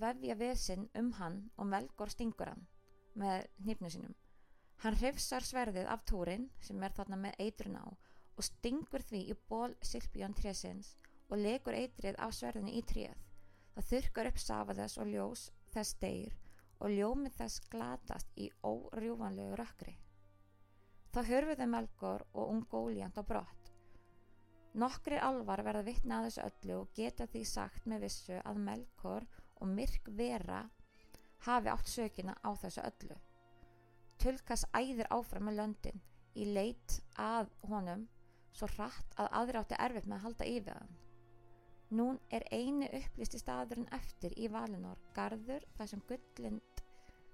vefja 0.00 0.36
vesinn 0.38 0.88
um 0.98 1.12
hann 1.18 1.42
og 1.56 1.68
Melkor 1.68 2.10
stingur 2.12 2.50
hann 2.52 2.64
með 3.18 3.46
nýpnu 3.66 3.90
sínum. 3.92 4.16
Hann 4.82 4.96
hrifsar 5.00 5.44
sverðið 5.44 5.90
af 5.90 6.04
túrin 6.06 6.48
sem 6.62 6.82
er 6.82 6.94
þarna 6.94 7.18
með 7.18 7.38
eitrun 7.44 7.78
á 7.82 7.86
og 7.88 8.44
stingur 8.46 9.02
því 9.02 9.22
í 9.32 9.38
ból 9.50 9.74
Silbjörn 9.82 10.36
trésins 10.38 10.94
og 11.28 11.40
legur 11.42 11.76
eitrið 11.76 12.18
af 12.22 12.34
sverðinu 12.34 12.76
í 12.78 12.82
tréð. 12.86 13.16
Það 13.74 13.88
þurkar 13.92 14.30
upp 14.30 14.38
safa 14.42 14.76
þess 14.78 15.00
og 15.02 15.10
ljós 15.12 15.48
þess 15.74 15.98
deyr 16.02 16.36
og 16.78 16.94
ljómið 16.94 17.34
þess 17.40 17.64
glatast 17.72 18.38
í 18.38 18.48
órjúvanlegu 18.62 19.58
rökkri. 19.58 19.96
Þá 21.12 21.20
hörfuðu 21.30 21.66
Melkor 21.72 22.24
og 22.34 22.50
Ungóliant 22.52 23.16
á 23.16 23.22
brott. 23.24 23.70
Nokkri 24.78 25.16
alvar 25.18 25.62
verða 25.66 25.86
vittna 25.86 26.18
að 26.20 26.28
þessu 26.28 26.42
öllu 26.48 26.74
og 26.82 26.90
geta 26.94 27.26
því 27.26 27.44
sagt 27.48 27.86
með 27.88 28.04
vissu 28.04 28.36
að 28.44 28.60
Melkor 28.66 29.24
og 29.58 29.72
Myrk 29.72 30.10
Vera 30.18 30.60
hafi 31.46 31.72
átt 31.72 31.88
sökina 31.88 32.36
á 32.44 32.50
þessu 32.60 32.84
öllu. 32.84 33.16
Tulkas 34.18 34.66
æðir 34.76 35.08
áfram 35.14 35.48
með 35.48 35.58
löndin 35.62 36.00
í 36.36 36.46
leit 36.52 37.00
að 37.18 37.50
honum 37.70 38.04
svo 38.52 38.68
hratt 38.74 39.16
að 39.16 39.30
aðri 39.40 39.60
átti 39.62 39.78
erfitt 39.78 40.06
með 40.06 40.18
að 40.18 40.24
halda 40.26 40.48
yfir 40.52 40.78
hann. 40.78 40.96
Nún 41.88 42.18
er 42.34 42.44
eini 42.52 42.90
upplýsti 42.98 43.40
staðurinn 43.40 43.88
eftir 43.96 44.34
í 44.36 44.50
Valinor 44.52 45.00
garður 45.16 45.64
þar 45.78 45.90
sem 45.94 46.04
gullind 46.10 46.82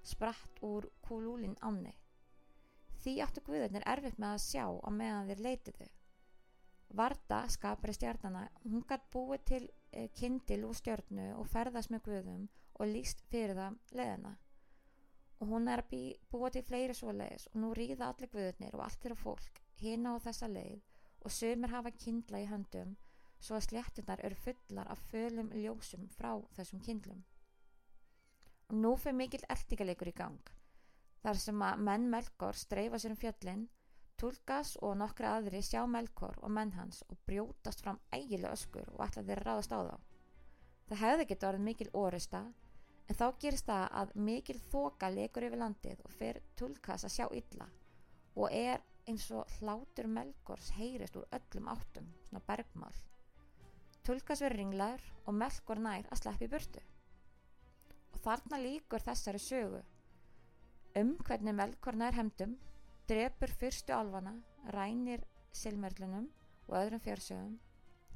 spratt 0.05 0.61
úr 0.63 0.87
kúlúlin 1.03 1.57
ánni. 1.65 1.91
Því 3.05 3.19
áttu 3.21 3.41
guðurnir 3.45 3.83
erfitt 3.85 4.15
með 4.17 4.31
að 4.33 4.39
sjá 4.41 4.65
á 4.65 4.89
meðan 4.89 5.27
þeir 5.29 5.41
leitiðu. 5.45 5.87
Varda, 6.97 7.43
skapari 7.53 7.93
stjarnana, 7.93 8.47
hún 8.63 8.81
gætt 8.89 9.05
búið 9.13 9.43
til 9.45 9.59
e, 9.93 10.07
kindil 10.17 10.63
úr 10.65 10.79
stjörnu 10.79 11.27
og 11.35 11.45
ferðast 11.51 11.93
með 11.93 12.01
guðum 12.07 12.47
og 12.79 12.89
líst 12.89 13.21
fyrir 13.29 13.53
það 13.59 13.77
leðina. 13.99 14.31
Og 15.37 15.53
hún 15.53 15.69
er 15.69 15.83
að 15.83 15.93
búið 16.33 16.57
til 16.57 16.65
fleiri 16.71 16.97
svoleiðis 16.97 17.45
og 17.51 17.61
nú 17.61 17.71
ríða 17.77 18.09
allir 18.09 18.33
guðurnir 18.33 18.79
og 18.79 18.85
allt 18.87 19.05
þeirra 19.05 19.21
fólk 19.21 19.61
hina 19.83 20.17
á 20.17 20.25
þessa 20.25 20.49
leið 20.49 20.81
og 21.21 21.37
sömur 21.37 21.75
hafa 21.77 21.93
kindla 22.01 22.41
í 22.41 22.49
höndum 22.49 22.97
svo 23.37 23.59
að 23.59 23.67
sléttunar 23.69 24.25
eru 24.25 24.41
fullar 24.47 24.89
af 24.89 25.05
fölum 25.11 25.53
ljósum 25.53 26.09
frá 26.17 26.33
þessum 26.57 26.81
kindlum. 26.81 27.21
Og 28.73 28.81
nú 28.81 28.97
fyrir 28.97 29.21
mikil 29.21 29.45
eltingalegur 29.45 30.09
í 30.09 30.17
gang. 30.17 30.54
Þar 31.25 31.39
sem 31.41 31.61
að 31.65 31.79
menn 31.81 32.03
Melkor 32.13 32.53
streifa 32.53 32.99
sér 33.01 33.15
um 33.15 33.17
fjöllin, 33.17 33.61
Tulkas 34.21 34.75
og 34.85 34.91
nokkra 34.99 35.31
aðri 35.39 35.57
sjá 35.65 35.79
Melkor 35.89 36.35
og 36.45 36.51
menn 36.53 36.75
hans 36.75 36.99
og 37.09 37.17
brjótast 37.25 37.81
fram 37.81 37.97
ægilega 38.13 38.51
öskur 38.53 38.91
og 38.93 39.01
ætla 39.07 39.23
þeirra 39.25 39.45
ráðast 39.47 39.73
á 39.73 39.79
þá. 39.87 39.95
Það 40.91 41.01
hefði 41.01 41.25
gett 41.31 41.45
orðið 41.49 41.63
mikil 41.65 41.87
orusta 42.01 42.41
en 43.09 43.17
þá 43.17 43.25
gerist 43.41 43.65
það 43.71 43.85
að 44.01 44.13
mikil 44.27 44.55
þoka 44.75 45.09
lekur 45.15 45.47
yfir 45.47 45.61
landið 45.63 46.03
og 46.05 46.13
fer 46.19 46.39
Tulkas 46.61 47.07
að 47.09 47.15
sjá 47.15 47.25
illa 47.39 47.67
og 48.35 48.53
er 48.53 48.85
eins 49.09 49.25
og 49.33 49.57
hlátur 49.57 50.11
Melkors 50.19 50.69
heyrist 50.77 51.17
úr 51.17 51.25
öllum 51.39 51.71
áttum, 51.73 52.13
svona 52.29 52.43
bergmál. 52.45 53.01
Tulkas 54.05 54.45
verður 54.45 54.59
ringlaður 54.61 55.09
og 55.25 55.41
Melkor 55.41 55.81
nær 55.81 56.05
að 56.05 56.21
sleppi 56.21 56.53
burtu. 56.53 56.85
Og 58.13 58.21
þarna 58.21 58.61
líkur 58.61 59.01
þessari 59.09 59.41
sögu 59.41 59.81
um 60.95 61.15
hvernig 61.27 61.55
Melkor 61.55 61.95
nær 61.99 62.15
hemdum, 62.15 62.55
drepur 63.09 63.51
fyrstu 63.59 63.93
alvana, 63.93 64.31
rænir 64.73 65.23
silmerlunum 65.51 66.29
og 66.67 66.77
öðrum 66.79 67.01
fjársögum, 67.03 67.57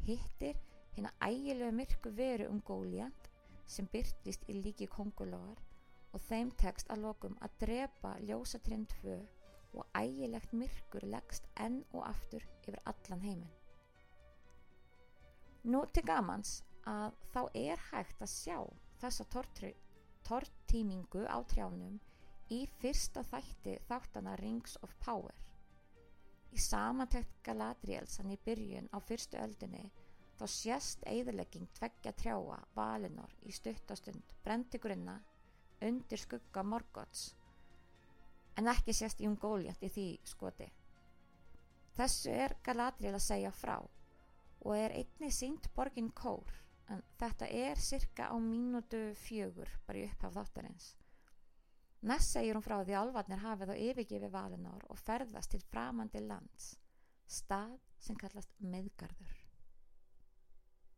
hittir 0.05 0.55
hérna 0.95 1.11
ægilegu 1.21 1.71
myrku 1.71 2.09
veru 2.15 2.47
um 2.49 2.61
Góliand 2.61 3.27
sem 3.67 3.87
byrtist 3.87 4.47
í 4.49 4.55
líki 4.63 4.87
kongulógar 4.87 5.59
og 6.13 6.23
þeim 6.29 6.51
tekst 6.57 6.89
að 6.89 7.03
lokum 7.05 7.37
að 7.43 7.59
drepa 7.65 8.15
ljósatrinn 8.23 8.87
tvö 8.95 9.19
og 9.73 9.85
ægilegt 9.99 10.53
myrkur 10.53 11.05
leggst 11.05 11.45
enn 11.55 11.83
og 11.93 12.07
aftur 12.07 12.45
yfir 12.63 12.79
allan 12.89 13.21
heiminn. 13.21 13.55
Nú 15.63 15.83
til 15.93 16.05
gamans 16.07 16.61
að 16.87 17.13
þá 17.33 17.41
er 17.53 17.81
hægt 17.91 18.21
að 18.23 18.33
sjá 18.33 18.57
þessa 19.01 19.25
tortímingu 20.23 21.27
á 21.27 21.37
trjánum 21.51 21.99
í 22.53 22.63
fyrsta 22.81 23.23
þætti 23.29 23.75
þáttana 23.87 24.35
Rings 24.39 24.77
of 24.85 24.93
Power. 25.05 25.35
Í 26.49 26.57
samantækt 26.57 27.41
Galadrielsan 27.45 28.31
í 28.33 28.37
byrjun 28.45 28.89
á 28.89 28.97
fyrstu 29.05 29.37
öldinni 29.37 29.83
þá 30.39 30.45
sést 30.49 31.03
eðilegging 31.11 31.67
tveggja 31.77 32.13
trjáa 32.17 32.57
Valinor 32.75 33.35
í 33.45 33.53
stuttastund 33.53 34.33
brendi 34.45 34.79
grunna 34.81 35.19
undir 35.85 36.21
skugga 36.21 36.63
Morgoths 36.63 37.27
en 38.59 38.67
ekki 38.71 38.95
sést 38.95 39.21
Jón 39.23 39.37
Góljant 39.39 39.83
í 39.85 39.89
því 39.93 40.07
skoti. 40.27 40.65
Þessu 41.95 42.33
er 42.33 42.55
Galadriel 42.65 43.13
að 43.15 43.25
segja 43.27 43.51
frá 43.55 43.77
og 43.79 44.73
er 44.75 44.95
einni 44.97 45.29
sínt 45.31 45.69
borgin 45.75 46.09
Kór 46.15 46.55
en 46.89 47.03
þetta 47.21 47.47
er 47.53 47.79
cirka 47.79 48.31
á 48.33 48.35
mínútu 48.41 49.13
fjögur 49.21 49.69
bara 49.85 50.01
í 50.01 50.07
upphaf 50.09 50.35
þáttarins. 50.35 50.89
Næst 52.01 52.31
segir 52.31 52.55
hún 52.55 52.63
frá 52.63 52.77
því 52.79 52.95
alvarnir 52.95 53.41
hafið 53.43 53.73
á 53.73 53.75
yfirgefi 53.75 54.29
Valinor 54.31 54.85
og 54.87 54.99
ferðast 55.03 55.51
til 55.51 55.65
framandi 55.67 56.21
lands, 56.23 56.71
stað 57.27 57.75
sem 57.99 58.15
kallast 58.15 58.53
Miðgarður. 58.63 59.38